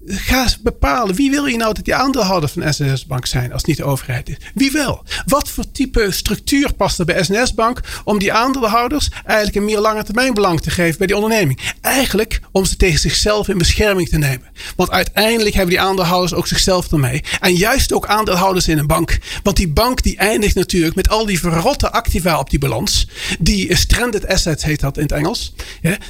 [0.07, 3.67] Ga bepalen wie wil je nou dat die aandeelhouder van SNS Bank zijn als het
[3.67, 4.37] niet de overheid is.
[4.55, 5.03] Wie wel?
[5.27, 9.79] Wat voor type structuur past er bij SNS Bank om die aandeelhouders eigenlijk een meer
[9.79, 11.61] lange termijn belang te geven bij die onderneming?
[11.81, 14.49] Eigenlijk om ze tegen zichzelf in bescherming te nemen.
[14.77, 17.25] Want uiteindelijk hebben die aandeelhouders ook zichzelf ermee.
[17.41, 19.19] En juist ook aandeelhouders in een bank.
[19.43, 23.09] Want die bank die eindigt natuurlijk met al die verrotte activa op die balans.
[23.39, 25.55] Die stranded assets heet dat in het Engels.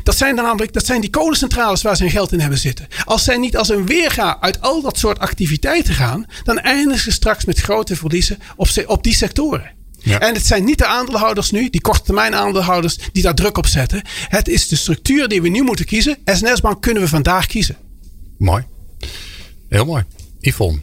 [0.03, 2.88] Dat zijn dan namelijk dat zijn die kolencentrales waar ze hun geld in hebben zitten.
[3.05, 7.11] Als zij niet als een weerga uit al dat soort activiteiten gaan, dan eindigen ze
[7.11, 9.72] straks met grote verliezen op, op die sectoren.
[9.99, 10.20] Ja.
[10.20, 13.66] En het zijn niet de aandeelhouders nu, die korte termijn aandeelhouders, die daar druk op
[13.66, 14.03] zetten.
[14.28, 16.16] Het is de structuur die we nu moeten kiezen.
[16.24, 17.76] SNS Bank kunnen we vandaag kiezen.
[18.39, 18.64] Mooi.
[19.68, 20.05] Heel mooi.
[20.41, 20.80] Yvonne.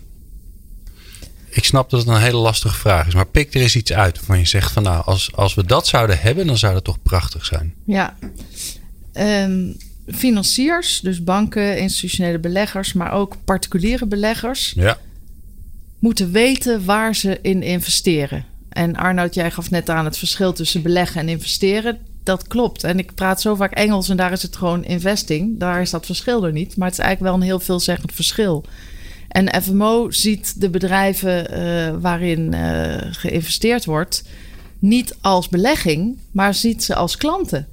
[1.50, 3.14] Ik snap dat het een hele lastige vraag is.
[3.14, 5.88] Maar pik er eens iets uit waarvan je zegt van nou, als, als we dat
[5.88, 7.74] zouden hebben, dan zou dat toch prachtig zijn.
[7.86, 8.18] Ja.
[9.14, 9.72] Ehm,
[10.14, 14.98] financiers, dus banken, institutionele beleggers, maar ook particuliere beleggers, Ja.
[16.00, 18.46] moeten weten waar ze in investeren.
[18.70, 21.98] En Arnoud, jij gaf net aan het verschil tussen beleggen en investeren.
[22.24, 22.84] Dat klopt.
[22.84, 25.60] En ik praat zo vaak Engels en daar is het gewoon investing.
[25.60, 26.78] Daar is dat verschil er niet.
[26.78, 28.66] Maar het is eigenlijk wel een heel veelzeggend verschil.
[29.28, 34.24] En FMO ziet de bedrijven eh, waarin eh, geïnvesteerd wordt
[34.80, 37.68] niet als belegging, maar ziet ze als klanten.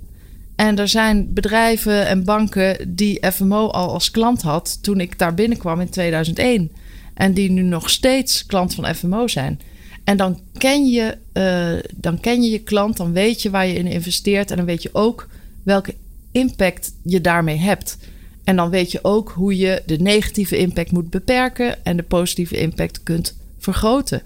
[0.58, 5.34] En er zijn bedrijven en banken die FMO al als klant had toen ik daar
[5.34, 6.70] binnenkwam in 2001.
[7.14, 9.60] En die nu nog steeds klant van FMO zijn.
[10.04, 13.74] En dan ken, je, eh, dan ken je je klant, dan weet je waar je
[13.74, 14.50] in investeert.
[14.50, 15.28] En dan weet je ook
[15.62, 15.94] welke
[16.32, 17.98] impact je daarmee hebt.
[18.44, 22.60] En dan weet je ook hoe je de negatieve impact moet beperken en de positieve
[22.60, 24.22] impact kunt vergroten.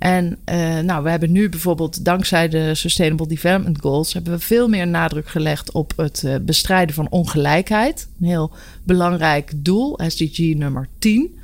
[0.00, 4.68] En eh, nou, we hebben nu bijvoorbeeld dankzij de Sustainable Development Goals hebben we veel
[4.68, 8.08] meer nadruk gelegd op het eh, bestrijden van ongelijkheid.
[8.20, 11.38] Een heel belangrijk doel, SDG nummer 10.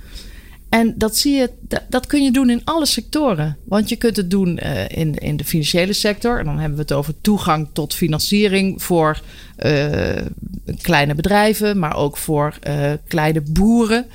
[0.68, 1.50] En dat zie je,
[1.88, 3.56] dat, kun je doen in alle sectoren.
[3.64, 6.38] Want je kunt het doen eh, in, in de financiële sector.
[6.38, 9.20] En dan hebben we het over toegang tot financiering voor
[10.80, 12.58] kleine bedrijven, maar ook voor
[13.06, 14.06] kleine boeren.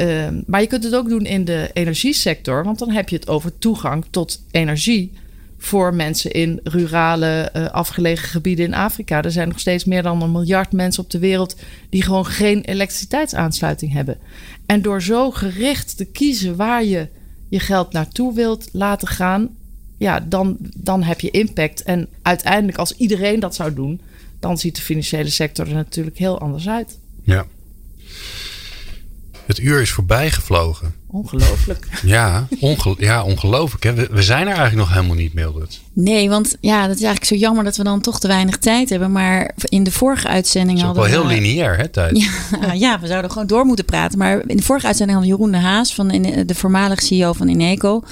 [0.00, 3.28] Uh, maar je kunt het ook doen in de energiesector, want dan heb je het
[3.28, 5.12] over toegang tot energie
[5.58, 9.22] voor mensen in rurale, uh, afgelegen gebieden in Afrika.
[9.22, 11.56] Er zijn nog steeds meer dan een miljard mensen op de wereld
[11.90, 14.18] die gewoon geen elektriciteitsaansluiting hebben.
[14.66, 17.08] En door zo gericht te kiezen waar je
[17.48, 19.48] je geld naartoe wilt laten gaan,
[19.96, 21.82] ja, dan, dan heb je impact.
[21.82, 24.00] En uiteindelijk, als iedereen dat zou doen,
[24.38, 26.98] dan ziet de financiële sector er natuurlijk heel anders uit.
[27.24, 27.46] Ja.
[29.50, 30.94] Het uur is voorbij gevlogen.
[31.12, 31.86] Ongelooflijk.
[32.02, 33.82] Ja, onge ja ongelooflijk.
[33.82, 33.94] Hè?
[33.94, 35.80] We, we, zijn er eigenlijk nog helemaal niet, Mildred.
[35.92, 38.90] Nee, want ja, dat is eigenlijk zo jammer dat we dan toch te weinig tijd
[38.90, 39.12] hebben.
[39.12, 41.40] Maar in de vorige uitzending Het is hadden wel heel we...
[41.40, 42.18] lineair, hè, tijd?
[42.60, 44.18] Ja, ja, we zouden gewoon door moeten praten.
[44.18, 46.08] Maar in de vorige uitzending hadden we Jeroen de Haas, van
[46.46, 48.02] de voormalige CEO van Ineco.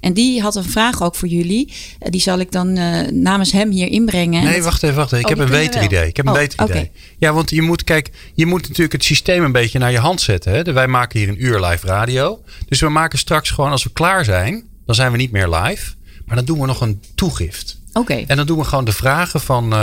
[0.00, 1.72] En die had een vraag ook voor jullie.
[1.98, 4.44] Die zal ik dan uh, namens hem hier inbrengen.
[4.44, 5.24] Nee, wacht even, wacht even.
[5.24, 6.06] Ik Oh, heb een beter idee.
[6.06, 6.90] Ik heb een Oh, beter idee.
[7.18, 10.20] Ja, want je moet, kijk, je moet natuurlijk het systeem een beetje naar je hand
[10.20, 10.52] zetten.
[10.52, 10.72] Hè?
[10.72, 12.40] Wij maken hier een uur live radio.
[12.68, 15.92] Dus we maken straks gewoon, als we klaar zijn, dan zijn we niet meer live.
[16.24, 17.78] Maar dan doen we nog een toegift.
[17.92, 18.14] Oké.
[18.26, 19.74] En dan doen we gewoon de vragen van,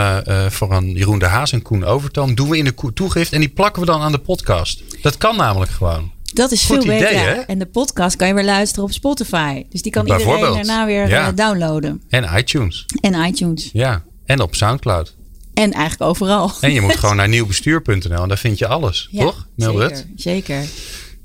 [0.49, 2.36] van Jeroen de Haas en Koen Overtoom.
[2.36, 4.84] Doen we in de toegift en die plakken we dan aan de podcast.
[5.01, 6.11] Dat kan namelijk gewoon.
[6.34, 7.20] Dat is Goed veel idee, beter.
[7.20, 7.34] hè?
[7.34, 9.64] En de podcast kan je weer luisteren op Spotify.
[9.70, 11.28] Dus die kan iedereen daarna weer Ja.
[11.28, 12.01] eh, downloaden.
[12.09, 12.86] En iTunes.
[13.01, 13.70] En iTunes.
[13.74, 14.03] Ja.
[14.26, 15.16] En op Soundcloud.
[15.53, 16.51] En eigenlijk overal.
[16.61, 19.47] En je moet gewoon naar nieuwbestuur.nl en daar vind je alles, Ja, toch?
[19.55, 20.07] Mildred?
[20.16, 20.64] Zeker.
[20.64, 20.70] zeker.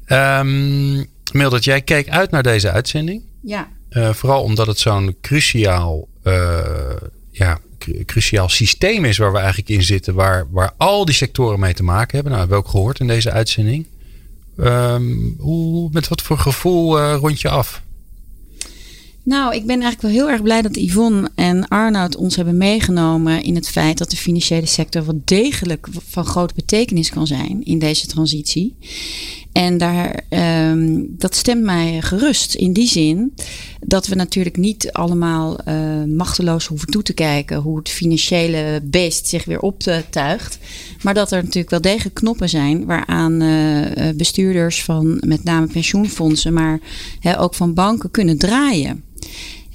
[0.05, 3.23] Ehm, Mildred, jij keek uit naar deze uitzending.
[3.43, 3.69] Ja.
[3.89, 6.59] Eh, vooral omdat het zo'n cruciaal, eh,
[7.31, 10.15] ja, cru- cruciaal systeem is waar we eigenlijk in zitten.
[10.15, 12.33] Waar, waar al die sectoren mee te maken hebben.
[12.33, 13.87] Nou, hebben we ook gehoord in deze uitzending.
[14.59, 17.83] Ehm, hoe, met wat voor gevoel eh, rond je af?
[19.23, 23.43] Nou, ik ben eigenlijk wel heel erg blij dat Yvonne en Arnoud ons hebben meegenomen
[23.43, 27.79] in het feit dat de financiële sector wel degelijk van grote betekenis kan zijn in
[27.79, 28.77] deze transitie.
[29.59, 33.35] En daar, ehm, dat stemt mij gerust in die zin
[33.81, 35.75] dat we natuurlijk niet allemaal eh,
[36.07, 40.59] machteloos hoeven toe te kijken hoe het financiële beest zich weer optuigt.
[41.03, 45.67] Maar dat er natuurlijk wel degelijk knoppen zijn waaraan eh, eh, bestuurders van met name
[45.67, 46.81] pensioenfondsen, maar
[47.39, 49.05] ook van banken kunnen draaien.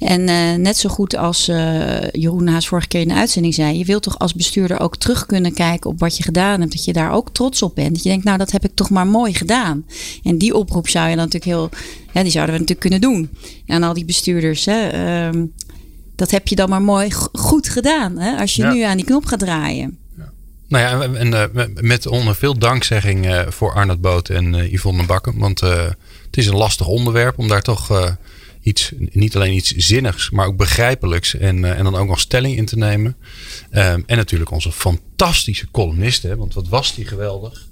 [0.04, 3.78] En eh, net zo goed als eh, Jeroen Haas vorige keer in de uitzending zei,
[3.78, 6.84] je wilt toch als bestuurder ook terug kunnen kijken op wat je gedaan hebt, dat
[6.84, 7.94] je daar ook trots op bent.
[7.94, 9.84] Dat je denkt, nou dat heb ik toch maar mooi gedaan.
[10.22, 11.70] En die oproep zou je dan natuurlijk heel,
[12.12, 13.30] hè, die zouden we natuurlijk kunnen doen.
[13.66, 15.44] En al die bestuurders, hè, ehm,
[16.16, 18.72] dat heb je dan maar mooi goed gedaan, hè, als je Ja.
[18.72, 19.98] nu aan die knop gaat draaien.
[20.68, 25.38] Nou ja, en, en, eh, met onder veel dankzegging voor Arnold Boot en Yvonne Bakken.
[25.38, 25.96] Want het
[26.30, 28.16] is een lastig onderwerp om daar toch
[28.64, 32.56] iets, niet alleen iets zinnigs, maar ook begrijpelijks en, eh, en dan ook nog stelling
[32.56, 33.16] in te nemen.
[33.70, 37.66] Ehm, en natuurlijk onze fantastische columnist, hè, want wat was die geweldig.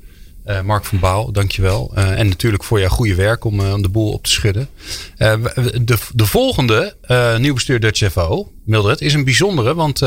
[0.45, 1.93] Eh, Mark van Baal, dankjewel.
[1.95, 4.69] Eh en natuurlijk voor jouw goede werk om, de boel op te schudden.
[5.17, 9.75] De, de volgende uh, nieuw bestuur Dutch FO, Mildred, is een bijzondere.
[9.75, 10.01] Want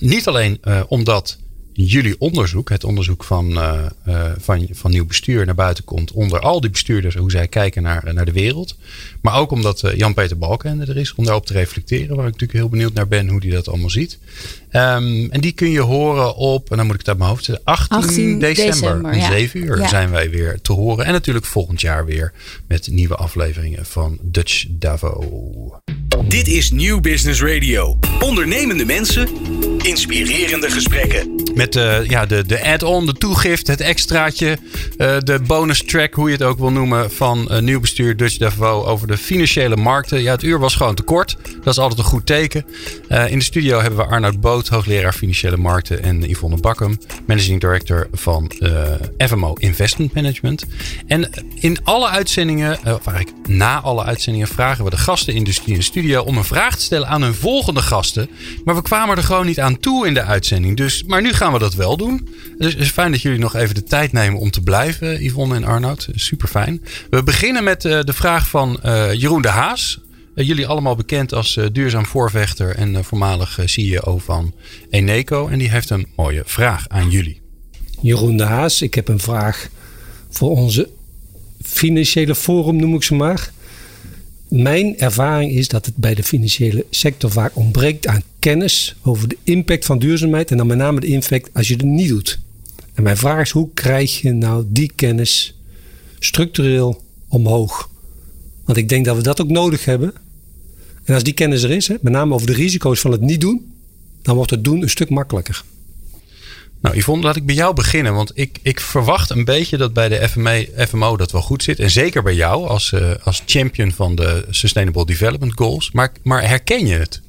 [0.00, 1.38] niet alleen omdat
[1.86, 6.12] jullie onderzoek, het onderzoek van, eh, eh, van, van nieuw bestuur naar buiten komt.
[6.12, 8.76] Onder al die bestuurders, hoe zij kijken naar, naar de wereld.
[9.20, 12.16] Maar ook omdat eh, Jan-Peter Balkenende er is om daarop te reflecteren.
[12.16, 14.18] Waar ik natuurlijk heel benieuwd naar ben hoe hij dat allemaal ziet.
[14.70, 17.44] Ehm, en die kun je horen op, en dan moet ik het uit mijn hoofd
[17.44, 18.72] zeggen, 18, 18 december.
[18.72, 19.30] december, om ja.
[19.30, 19.88] 7 uur Ja.
[19.88, 21.04] zijn wij weer te horen.
[21.04, 22.32] En natuurlijk volgend jaar weer
[22.68, 25.80] met nieuwe afleveringen van Dutch Davo.
[26.28, 27.98] Dit is Nieuw Business Radio.
[28.20, 29.28] Ondernemende mensen,
[29.82, 31.42] inspirerende gesprekken.
[31.54, 34.58] Met eh, ja, de, de add-on, de toegift, het extraatje,
[34.96, 38.36] eh, de bonus track, hoe je het ook wil noemen, van eh, nieuw bestuur Dutch
[38.36, 40.22] Davo over de financiële markten.
[40.22, 41.36] Ja, het uur was gewoon te kort.
[41.62, 42.64] Dat is altijd een goed teken.
[43.08, 47.60] Eh, in de studio hebben we Arnoud Boot, hoogleraar financiële markten, en Yvonne Bakkum, managing
[47.60, 50.64] director van eh, FMO Investment Management.
[51.06, 55.44] En in alle uitzendingen, eh, of eigenlijk na alle uitzendingen, vragen we de gasten in
[55.44, 58.28] de, studio om een vraag te stellen aan hun volgende gasten.
[58.64, 60.76] Maar we kwamen er gewoon niet aan toe in de uitzending.
[60.76, 62.28] Dus, maar nu gaan we dat wel doen.
[62.58, 65.54] Dus het is fijn dat jullie nog even de tijd nemen om te blijven, Yvonne
[65.54, 66.08] en Arnoud.
[66.14, 66.82] Super fijn.
[67.10, 68.80] We beginnen met eh, de vraag van
[69.12, 70.00] Jeroen de Haas.
[70.38, 74.54] Eh, jullie allemaal bekend als eh, duurzaam voorvechter en eh, voormalig CEO van
[74.90, 75.48] Eneco.
[75.48, 77.40] En die heeft een mooie vraag aan jullie.
[78.00, 79.68] Jeroen de Haas, ik heb een vraag
[80.30, 80.88] voor onze
[81.62, 83.52] financiële forum, noem ik ze maar.
[84.48, 89.36] Mijn ervaring is dat het bij de financiële sector vaak ontbreekt aan kennis over de
[89.42, 92.38] impact van duurzaamheid en dan met name de impact als je het niet doet.
[92.94, 95.54] En mijn vraag is, hoe krijg je nou die kennis
[96.18, 97.90] structureel omhoog?
[98.64, 100.12] Want ik denk dat we dat ook nodig hebben.
[101.08, 103.40] En als die kennis er is, hè, met name over de risico's van het niet
[103.40, 103.72] doen,
[104.22, 105.64] dan wordt het doen een stuk makkelijker.
[106.80, 108.14] Nou, Yvonne, laat ik bij jou beginnen.
[108.14, 111.78] Want ik, ik verwacht een beetje dat bij de FME, FMO dat wel goed zit.
[111.78, 115.90] En zeker bij jou als, eh, als champion van de Sustainable Development Goals.
[115.90, 117.20] Maar, maar herken je het?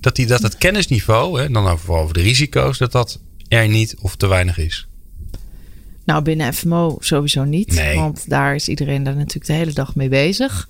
[0.00, 3.96] Dat, die, dat het kennisniveau, hè, dan vooral over de risico's, dat dat er niet
[4.00, 4.86] of te weinig is.
[6.04, 7.74] Nou, binnen FMO sowieso niet.
[7.74, 7.96] Nee.
[7.96, 10.68] Want daar is iedereen daar natuurlijk de hele dag mee bezig.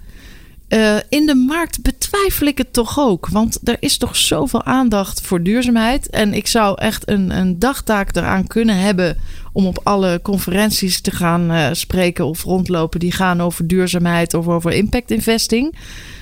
[0.73, 3.29] Eh, in de markt betwijfel ik het toch ook.
[3.29, 6.11] Want er is toch zoveel aandacht voor duurzaamheid.
[6.11, 9.17] En ik zou echt een, een dagtaak eraan kunnen hebben
[9.53, 14.49] om op alle conferenties te gaan eh, spreken of rondlopen die gaan over duurzaamheid of
[14.49, 15.75] over impact investing.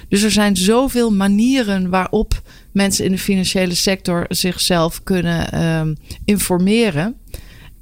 [0.08, 2.42] Dus er zijn zoveel manieren waarop
[2.72, 5.94] mensen in de financiële sector zichzelf kunnen ehm,
[6.24, 7.16] informeren.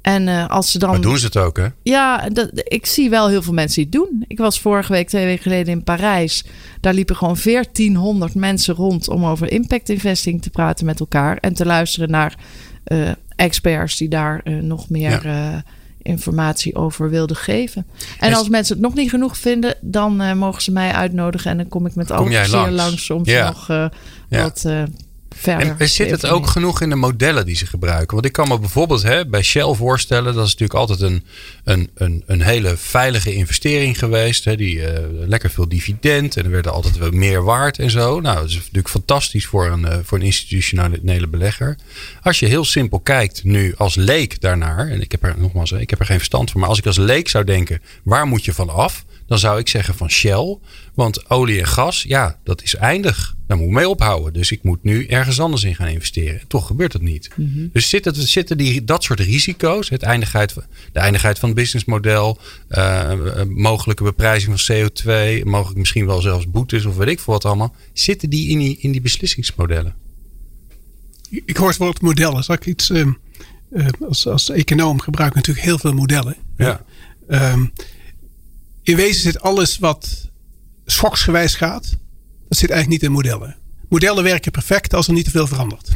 [0.01, 0.89] En eh, als ze dan.
[0.89, 1.67] Maar doen ze het ook, hè?
[1.83, 4.25] Ja, dat, ik zie wel heel veel mensen die het doen.
[4.27, 6.45] Ik was vorige week, twee weken geleden in Parijs.
[6.81, 11.37] Daar liepen gewoon 1400 mensen rond om over impact investing te praten met elkaar.
[11.37, 12.35] En te luisteren naar
[12.83, 15.63] eh, experts die daar eh, nog meer
[16.01, 17.85] informatie over wilden geven.
[18.19, 21.51] En als mensen het nog niet genoeg vinden, dan mogen ze mij uitnodigen.
[21.51, 22.75] En dan kom ik met alle plezier langs?
[22.75, 23.45] langs, om Ja.
[23.49, 24.41] nog Ja.
[24.41, 24.65] wat
[25.39, 25.75] verder.
[25.77, 28.13] En zit het ook genoeg in de modellen die ze gebruiken?
[28.13, 31.23] Want ik kan me bijvoorbeeld hè, bij Shell voorstellen, dat is natuurlijk altijd een,
[31.63, 34.45] een, een, een hele veilige investering geweest.
[34.45, 34.87] Hè, die uh,
[35.27, 38.19] lekker veel dividend en er werden altijd wel meer waard en zo.
[38.19, 41.77] Nou, dat is natuurlijk fantastisch voor een, uh, voor een institutionele belegger.
[42.21, 45.89] Als je heel simpel kijkt nu als leek daarnaar, en ik heb er nogmaals, ik
[45.89, 48.53] heb er geen verstand van, maar als ik als leek zou denken, waar moet je
[48.53, 49.05] van af?
[49.29, 50.57] Dan zou ik zeggen van Shell.
[50.93, 53.35] Want olie en gas, ja, dat is eindig.
[53.47, 54.33] Daar moet ik mee ophouden.
[54.33, 56.41] Dus ik moet nu ergens anders in gaan investeren.
[56.47, 57.29] Toch gebeurt dat niet.
[57.35, 57.69] Mm -hmm.
[57.73, 60.55] Dus zitten, zitten die, dat soort risico's, het eindigheid,
[60.93, 63.11] de eindigheid van het businessmodel, uh,
[63.47, 67.75] mogelijke beprijzing van CO2, mogelijk misschien wel zelfs boetes of weet ik veel wat allemaal,
[67.93, 69.95] zitten die in die, in die beslissingsmodellen?
[71.29, 72.43] Ik hoor het woord modellen.
[72.43, 73.07] Zal ik iets, uh,
[74.07, 76.35] als, als econoom gebruik ik natuurlijk heel veel modellen.
[76.57, 76.85] Ja.
[78.89, 80.29] In wezen zit alles wat
[80.85, 81.97] schoksgewijs gaat,
[82.47, 83.55] dat zit eigenlijk niet in modellen.
[83.89, 85.89] Modellen werken perfect als er niet te veel verandert.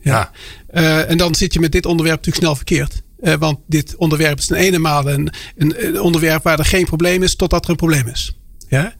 [0.00, 0.30] Ja.
[0.72, 0.80] ja.
[0.80, 3.02] Uh, en dan zit je met dit onderwerp natuurlijk snel verkeerd.
[3.20, 6.84] Uh, want dit onderwerp is ten ene maal een, een, een, onderwerp waar er geen
[6.84, 8.36] probleem is, totdat er een probleem is.
[8.68, 8.94] Ja?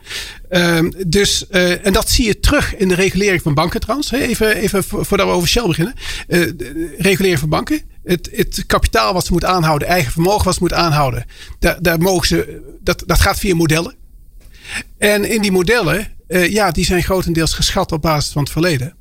[0.51, 4.13] Uh, dus, uh, en dat zie je terug in de regulering van banken trouwens.
[4.13, 5.95] Even, even voordat we over Shell beginnen.
[6.99, 7.81] regulering van banken.
[8.09, 11.25] Het, het kapitaal wat ze moeten aanhouden, eigen vermogen wat ze moeten aanhouden.
[11.59, 13.95] Daar, daar mogen ze, dat, dat gaat via modellen.
[14.99, 18.95] En in die modellen, uh, ja, die zijn grotendeels geschat op basis van het verleden.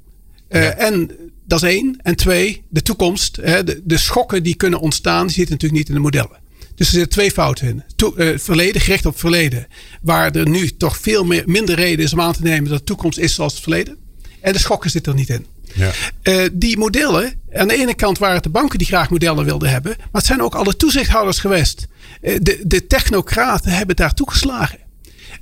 [0.49, 0.69] Uh, ja.
[0.69, 1.11] En
[1.45, 1.99] dat is één.
[2.01, 3.35] En twee, de toekomst.
[3.41, 6.39] Hè, de, de, schokken die kunnen ontstaan, die zitten natuurlijk niet in de modellen.
[6.75, 7.83] Dus er zitten twee fouten in.
[7.95, 9.67] To, uh, verleden, gericht op verleden.
[10.01, 12.85] Waar er nu toch veel meer, minder reden is om aan te nemen dat de
[12.85, 13.97] toekomst is zoals het verleden.
[14.41, 15.45] En de schokken zitten er niet in.
[15.77, 15.91] Ja.
[16.23, 19.69] Uh, die modellen, aan de ene kant waren het de banken die graag modellen wilden
[19.69, 19.95] hebben.
[19.97, 21.87] Maar het zijn ook alle toezichthouders geweest.
[22.21, 24.79] Uh, de, de technocraten hebben daar toegeslagen.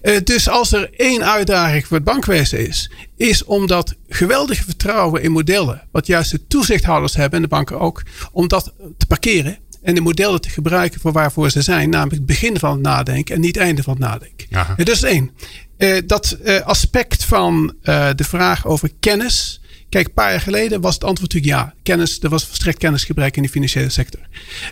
[0.01, 5.21] Uh, dus als er één uitdaging voor het bankwezen is, is om dat geweldige vertrouwen
[5.21, 9.57] in modellen, wat juist de toezichthouders hebben en de banken ook, om dat te parkeren
[9.81, 13.35] en de modellen te gebruiken voor waarvoor ze zijn, namelijk het begin van het nadenken
[13.35, 14.47] en niet het einde van het nadenken.
[14.49, 15.31] Uh, dat is één.
[15.77, 17.75] Uh, dat aspect van
[18.15, 19.59] de vraag over kennis.
[19.95, 21.73] Kijk, een paar jaar geleden was het antwoord natuurlijk ja.
[21.83, 24.19] Kennis, er was verstrekt kennisgebrek in de financiële sector.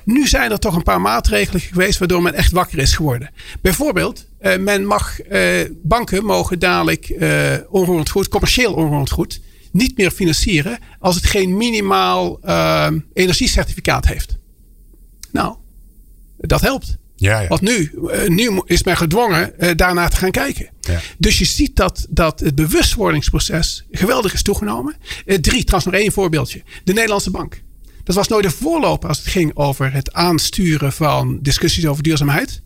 [0.04, 3.30] Nu zijn er toch een paar maatregelen geweest waardoor men echt wakker is geworden.
[3.62, 9.98] Bijvoorbeeld, uh, men mag, uh, banken mogen dadelijk uh, onroerend goed, commercieel onroerend goed, niet
[9.98, 12.40] meer financieren als het geen minimaal
[13.14, 14.38] energiecertificaat heeft.
[15.32, 15.56] Nou,
[16.38, 16.98] dat helpt.
[17.24, 17.48] Ja, ja.
[17.48, 17.92] Want nu,
[18.28, 20.70] nu is men gedwongen daarnaar te gaan kijken.
[20.82, 21.00] Ja.
[21.18, 24.96] Dus je ziet dat, dat het bewustwordingsproces geweldig is toegenomen.
[25.26, 26.64] drie, trouwens nog één voorbeeldje.
[26.84, 27.62] De Nederlandse Bank.
[28.04, 32.62] Dat was nooit een voorloper als het ging over het aansturen van discussies over duurzaamheid.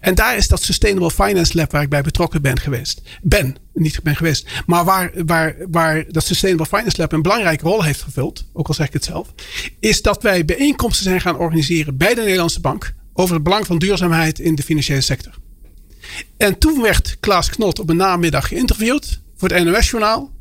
[0.00, 3.02] En daar is dat Sustainable Finance Lab waar ik bij betrokken ben geweest.
[3.22, 4.48] Ben, niet ben geweest.
[4.66, 8.74] Maar waar, waar, waar dat Sustainable Finance Lab een belangrijke rol heeft gevuld, ook al
[8.74, 9.34] zeg ik het zelf,
[9.80, 13.78] is dat wij bijeenkomsten zijn gaan organiseren bij de Nederlandse Bank over het belang van
[13.78, 15.34] duurzaamheid in de financiële sector.
[16.36, 20.32] En toen werd Klaas Knot op een namiddag geïnterviewd voor het NOS-journaal.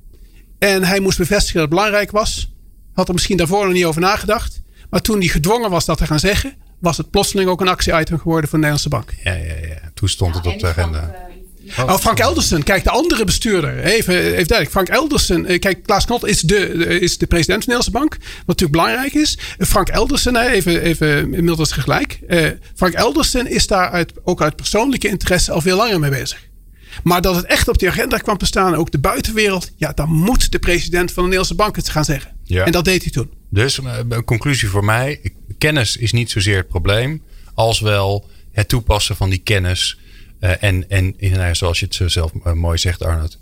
[0.60, 2.52] En hij moest bevestigen dat het belangrijk was.
[2.94, 4.62] Had er misschien daarvoor nog niet over nagedacht.
[4.90, 8.18] Maar toen hij gedwongen was dat te gaan zeggen, was het plotseling ook een actie-item
[8.20, 9.14] geworden van de Nederlandse Bank.
[9.24, 9.92] Ja, ja, ja.
[9.94, 11.32] Toen stond het op de agenda.
[11.80, 13.80] Oh, Frank Elderson, kijk, de andere bestuurder.
[13.80, 14.70] Even, even duidelijk.
[14.70, 16.68] Frank Elderson, kijk, Klaas Knot is de,
[17.00, 18.18] is de president van de Nederlandse Bank.
[18.46, 19.38] Wat natuurlijk belangrijk is.
[19.60, 22.20] Frank Elderson, even, even inmiddels gelijk.
[22.28, 26.40] Uh, Frank Elderson is daar uit, ook uit persoonlijke interesse al veel langer mee bezig.
[27.04, 29.72] Maar dat het echt op die agenda kwam te staan, ook de buitenwereld.
[29.76, 32.32] Ja, dan moet de president van de Nederlandse Bank het gaan zeggen.
[32.44, 32.66] Ja.
[32.66, 33.30] En dat deed hij toen.
[33.50, 35.22] Dus een conclusie voor mij.
[35.58, 37.22] Kennis is niet zozeer het probleem.
[37.54, 39.98] Als wel het toepassen van die kennis.
[40.44, 43.38] Uh, en, en nou zoals je het zelf uh, mooi zegt Arnold.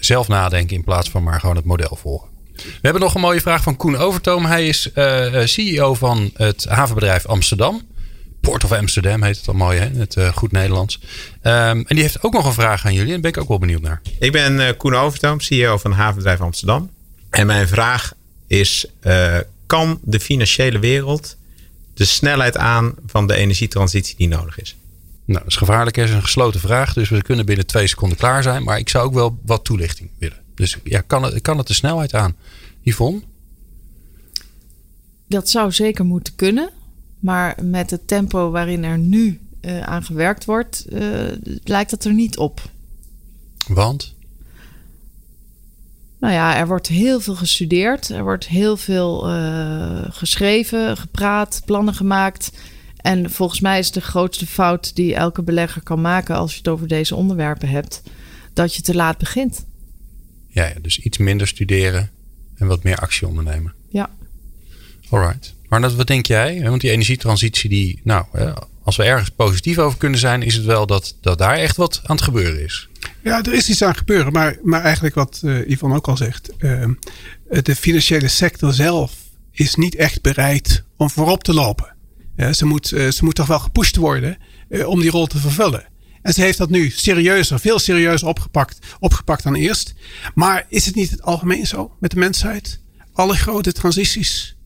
[0.00, 2.28] Zelf nadenken in plaats van maar gewoon het model volgen.
[2.56, 4.44] We hebben nog een mooie vraag van Koen Overtoom.
[4.44, 7.82] Hij is uh, CEO van het havenbedrijf Amsterdam.
[8.40, 9.88] Port of Amsterdam heet het al mooi, hè?
[9.98, 10.98] Het goed Nederlands.
[10.98, 11.02] Um,
[11.42, 13.14] en die heeft ook nog een vraag aan jullie.
[13.14, 14.02] En daar ben ik ook wel benieuwd naar.
[14.18, 16.90] Ik ben uh, Koen Overtoom, CEO van havenbedrijf Amsterdam.
[17.30, 18.12] En mijn vraag
[18.46, 18.86] is:
[19.66, 21.36] kan de financiële wereld
[21.94, 24.76] de snelheid aan van de energietransitie die nodig is?
[25.24, 25.96] Nou, dat is gevaarlijk.
[25.96, 26.92] Het is een gesloten vraag.
[26.92, 28.62] Dus we kunnen binnen twee seconden klaar zijn.
[28.62, 30.40] Maar ik zou ook wel wat toelichting willen.
[30.54, 32.36] Dus ja, kan het, kan het de snelheid aan?
[32.80, 33.22] Yvonne?
[35.26, 36.70] Dat zou zeker moeten kunnen.
[37.20, 41.00] Maar met het tempo waarin er nu uh, aan gewerkt wordt, uh,
[41.64, 42.60] lijkt dat er niet op.
[43.68, 44.14] Want?
[46.18, 48.08] Nou ja, er wordt heel veel gestudeerd.
[48.08, 52.50] Er wordt heel veel uh, geschreven, gepraat, plannen gemaakt.
[53.02, 56.68] En volgens mij is de grootste fout die elke belegger kan maken als je het
[56.68, 58.02] over deze onderwerpen hebt,
[58.52, 59.64] dat je te laat begint.
[60.48, 62.10] Ja, ja dus iets minder studeren,
[62.56, 63.74] en wat meer actie ondernemen.
[63.88, 64.10] Ja.
[65.08, 65.54] Alright.
[65.68, 66.62] Maar dat, wat denk jij?
[66.62, 68.24] Want die energietransitie, die, nou,
[68.82, 72.00] als we ergens positief over kunnen zijn, is het wel dat, dat daar echt wat
[72.04, 72.88] aan het gebeuren is.
[73.22, 74.32] Ja, er is iets aan gebeuren.
[74.32, 76.50] Maar, maar eigenlijk wat uh, Yvonne ook al zegt.
[76.58, 76.88] Uh,
[77.62, 79.12] de financiële sector zelf
[79.50, 81.91] is niet echt bereid om voorop te lopen.
[82.42, 84.36] Ja, ze, moet, uh, ze moet toch wel gepusht worden
[84.86, 85.84] om die rol te vervullen.
[86.22, 89.94] En ze heeft dat nu serieuzer, veel serieuzer opgepakt, opgepakt dan eerst.
[90.34, 92.80] Maar is het niet het algemeen zo met de mensheid?
[93.12, 94.56] Alle grote transities.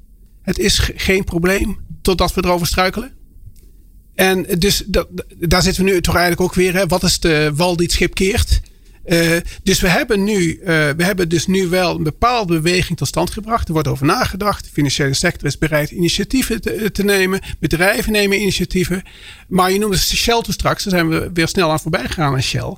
[0.43, 3.13] Het is geen probleem totdat we erover struikelen.
[4.15, 5.09] En dus dat,
[5.39, 6.75] daar zitten we nu toch eigenlijk ook weer.
[6.75, 6.87] Hè?
[6.87, 8.61] Wat is de wal die het schip keert?
[9.07, 13.09] Uh, dus we hebben, nu, uh, we hebben dus nu wel een bepaalde beweging tot
[13.09, 13.67] stand gebracht.
[13.67, 14.65] Er wordt over nagedacht.
[14.65, 17.41] De financiële sector is bereid initiatieven te, te nemen.
[17.59, 19.03] Bedrijven nemen initiatieven.
[19.49, 20.85] Maar je noemde Shell toen straks.
[20.85, 22.77] Daar zijn we weer snel aan voorbij gegaan aan Shell.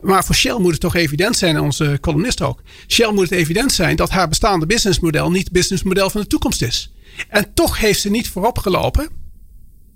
[0.00, 2.62] Maar voor Shell moet het toch evident zijn, onze columnist ook.
[2.88, 6.62] Shell moet het evident zijn dat haar bestaande businessmodel niet het businessmodel van de toekomst
[6.62, 6.92] is.
[7.28, 9.08] En toch heeft ze niet voorop gelopen.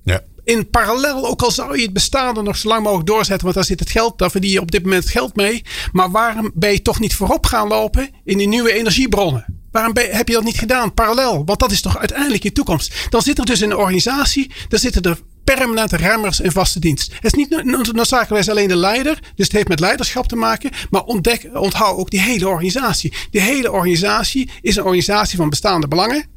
[0.04, 3.54] Ja in parallel, ook al zou je het bestaande nog zo lang mogelijk doorzetten, want
[3.54, 5.64] daar zit het geld, daar verdien je op dit moment geld mee.
[5.92, 9.62] Maar waarom ben je toch niet voorop gaan lopen in die nieuwe energiebronnen?
[9.70, 11.44] Waarom heb je dat niet gedaan, parallel?
[11.44, 12.94] Want dat is toch uiteindelijk je toekomst.
[13.10, 17.12] Dan zit er dus in een organisatie, daar zitten er permanente remmers in vaste dienst.
[17.14, 21.02] Het is niet noodzakelijk alleen de leider, dus het heeft met leiderschap te maken, maar
[21.02, 23.12] ontdek, onthoud ook die hele organisatie.
[23.30, 26.33] Die hele organisatie is een organisatie van bestaande belangen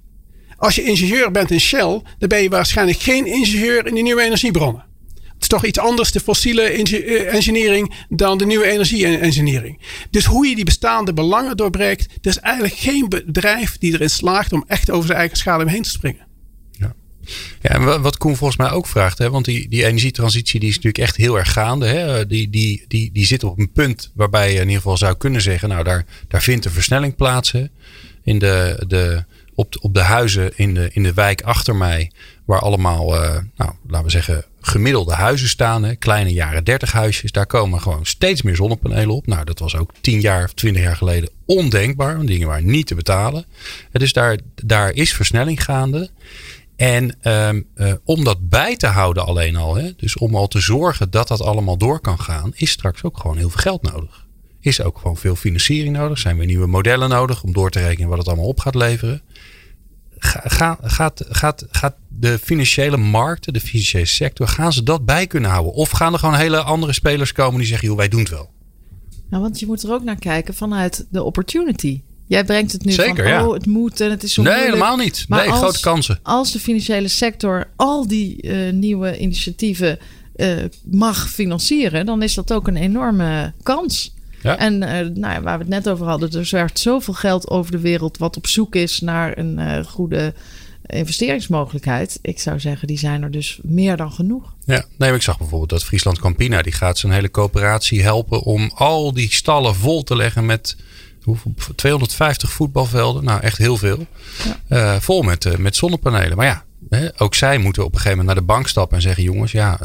[0.58, 4.22] als je ingenieur bent in Shell, dan ben je waarschijnlijk geen ingenieur in de nieuwe
[4.22, 4.86] energiebronnen.
[5.14, 9.82] Het is toch iets anders, de fossiele eh, engineering, dan de nieuwe energie-engineering.
[10.10, 14.53] Dus hoe je die bestaande belangen doorbreekt, er is eigenlijk geen bedrijf die erin slaagt
[14.53, 16.26] om echt over zijn eigen schade heen te springen.
[17.62, 20.76] Ja, en wat Koen volgens mij ook vraagt, hè, want die, die energietransitie die is
[20.76, 21.86] natuurlijk echt heel erg gaande.
[21.86, 22.28] Hè?
[22.28, 25.41] Die, die, die, die zit op een punt waarbij je in ieder geval zou kunnen
[25.41, 27.53] zeggen, nou daar, daar vindt een versnelling plaats.
[28.24, 29.24] In de, de,
[29.58, 32.12] op de, op de huizen in de, in de wijk achter mij,
[32.45, 37.32] waar allemaal, uh, nou, laten we zeggen, gemiddelde huizen staan, hè, kleine jaren 30 huisjes,
[37.32, 39.28] daar komen gewoon steeds meer zonnepanelen op.
[39.28, 42.95] Nou, dat was ook 10 jaar of 20 jaar geleden ondenkbaar, dingen waren niet te
[42.95, 43.45] betalen.
[43.91, 46.10] Dus daar, daar is versnelling gaande.
[46.76, 50.60] En um, uh, om dat bij te houden alleen al, hè, dus om al te
[50.60, 54.26] zorgen dat dat allemaal door kan gaan, is straks ook gewoon heel veel geld nodig.
[54.68, 56.20] Is ook gewoon veel financiering nodig.
[56.20, 59.22] Zijn weer nieuwe modellen nodig om door te rekenen wat het allemaal op gaat leveren
[60.20, 65.49] gaat, gaat, gaat, gaat de financiële markten, de financiële sector, gaan ze dat bij kunnen
[65.49, 65.74] houden?
[65.74, 68.49] Of gaan er gewoon hele andere spelers komen die zeggen, joh, wij doen het wel?
[69.30, 72.01] Nou, want je moet er ook naar kijken vanuit de opportunity.
[72.28, 73.47] Jij brengt het nu Zeker, van, ja.
[73.47, 75.26] oh, het moet en het is zo Nee, helemaal niet.
[75.28, 76.20] Maar nee, als, grote kansen.
[76.24, 79.99] Als de financiële sector al die uh, nieuwe initiatieven
[80.36, 84.15] uh, mag financieren, dan is dat ook een enorme kans.
[84.41, 84.57] Ja.
[84.57, 87.71] En uh, nou ja, waar we het net over hadden, er zwerft zoveel geld over
[87.71, 90.33] de wereld wat op zoek is naar een uh, goede
[90.88, 92.19] investeringsmogelijkheid.
[92.21, 94.53] Ik zou zeggen, die zijn er dus meer dan genoeg.
[94.65, 98.71] Ja, nee, ik zag bijvoorbeeld dat Friesland Campina, die gaat zijn hele coöperatie helpen om
[98.75, 100.75] al die stallen vol te leggen met
[101.75, 103.23] 250 voetbalvelden.
[103.23, 104.05] Nou, echt heel veel.
[104.69, 104.93] Ja.
[104.95, 106.38] Uh, vol met, met zonnepanelen.
[106.38, 109.03] Maar ja, hè, ook zij moeten op een gegeven moment naar de bank stappen en
[109.03, 109.77] zeggen: jongens, ja,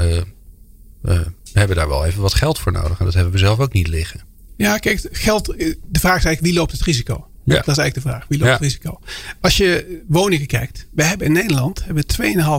[1.00, 2.98] we hebben daar wel even wat geld voor nodig.
[2.98, 4.20] En dat hebben we zelf ook niet liggen.
[4.62, 5.44] Ja, kijk, geld.
[5.46, 7.26] De vraag is eigenlijk wie loopt het risico?
[7.44, 7.54] Ja.
[7.54, 8.24] Dat is eigenlijk de vraag.
[8.28, 9.00] Wie loopt het risico?
[9.40, 10.86] Als je woningen kijkt.
[10.92, 12.04] We hebben in Nederland hebben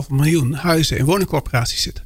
[0.06, 2.04] 2,5 miljoen huizen in woningcorporaties zitten.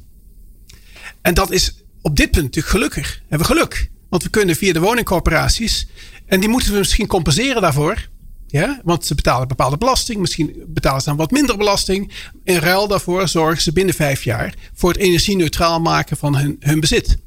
[1.21, 3.15] En dat is op dit punt natuurlijk gelukkig.
[3.17, 3.89] We hebben geluk.
[4.09, 5.87] Want we kunnen via de woningcorporaties.
[6.25, 8.09] En die moeten we misschien compenseren daarvoor.
[8.47, 10.19] Ja, want ze betalen bepaalde belasting.
[10.19, 12.11] Misschien betalen ze dan wat minder belasting.
[12.43, 16.79] In ruil daarvoor zorgen ze binnen vijf jaar voor het energie-neutraal maken van hun, hun
[16.79, 17.17] bezit.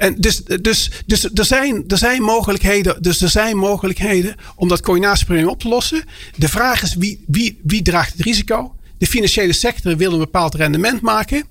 [0.00, 4.80] En dus, dus, dus er, zijn, er, zijn mogelijkheden, dus er zijn mogelijkheden om dat
[4.80, 6.04] coördinatieprobleem op te lossen.
[6.36, 8.74] De vraag is wie, wie, wie draagt het risico?
[8.98, 11.44] De financiële sector wil een bepaald rendement maken.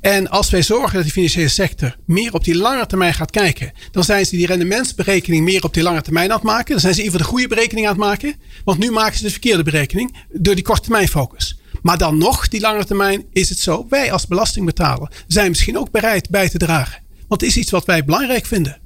[0.00, 3.72] En als wij zorgen dat de financiële sector meer op die lange termijn gaat kijken,
[3.90, 6.70] dan zijn ze die rendementsberekening meer op die lange termijn aan het maken.
[6.70, 8.34] Dan zijn ze even de goede berekening aan het maken.
[8.64, 11.58] Want nu maken ze de verkeerde berekening door die korte termijn focus.
[11.82, 13.86] Maar dan nog, die lange termijn, is het zo.
[13.88, 17.04] Wij als belastingbetaler zijn misschien ook bereid bij te dragen.
[17.28, 18.78] Want het is iets wat wij belangrijk vinden.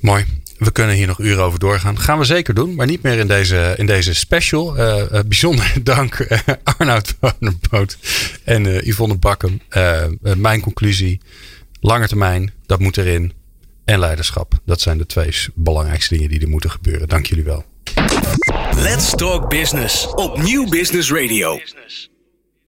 [0.00, 0.24] Mooi.
[0.58, 1.98] We kunnen hier nog uren over doorgaan.
[1.98, 4.78] Gaan we zeker doen, maar niet meer in deze, in deze special.
[4.78, 7.14] Uh, uh, bijzonder dank uh, Arnoud
[7.70, 7.98] Boot
[8.44, 9.62] en Yvonne Bakken.
[10.36, 11.20] mijn conclusie,
[11.80, 13.32] lange termijn, dat moet erin.
[13.84, 17.08] En leiderschap, dat zijn de twee belangrijkste dingen die er moeten gebeuren.
[17.08, 17.64] Dank jullie wel.
[18.74, 21.60] Let's Talk Business op Nieuw Business Radio.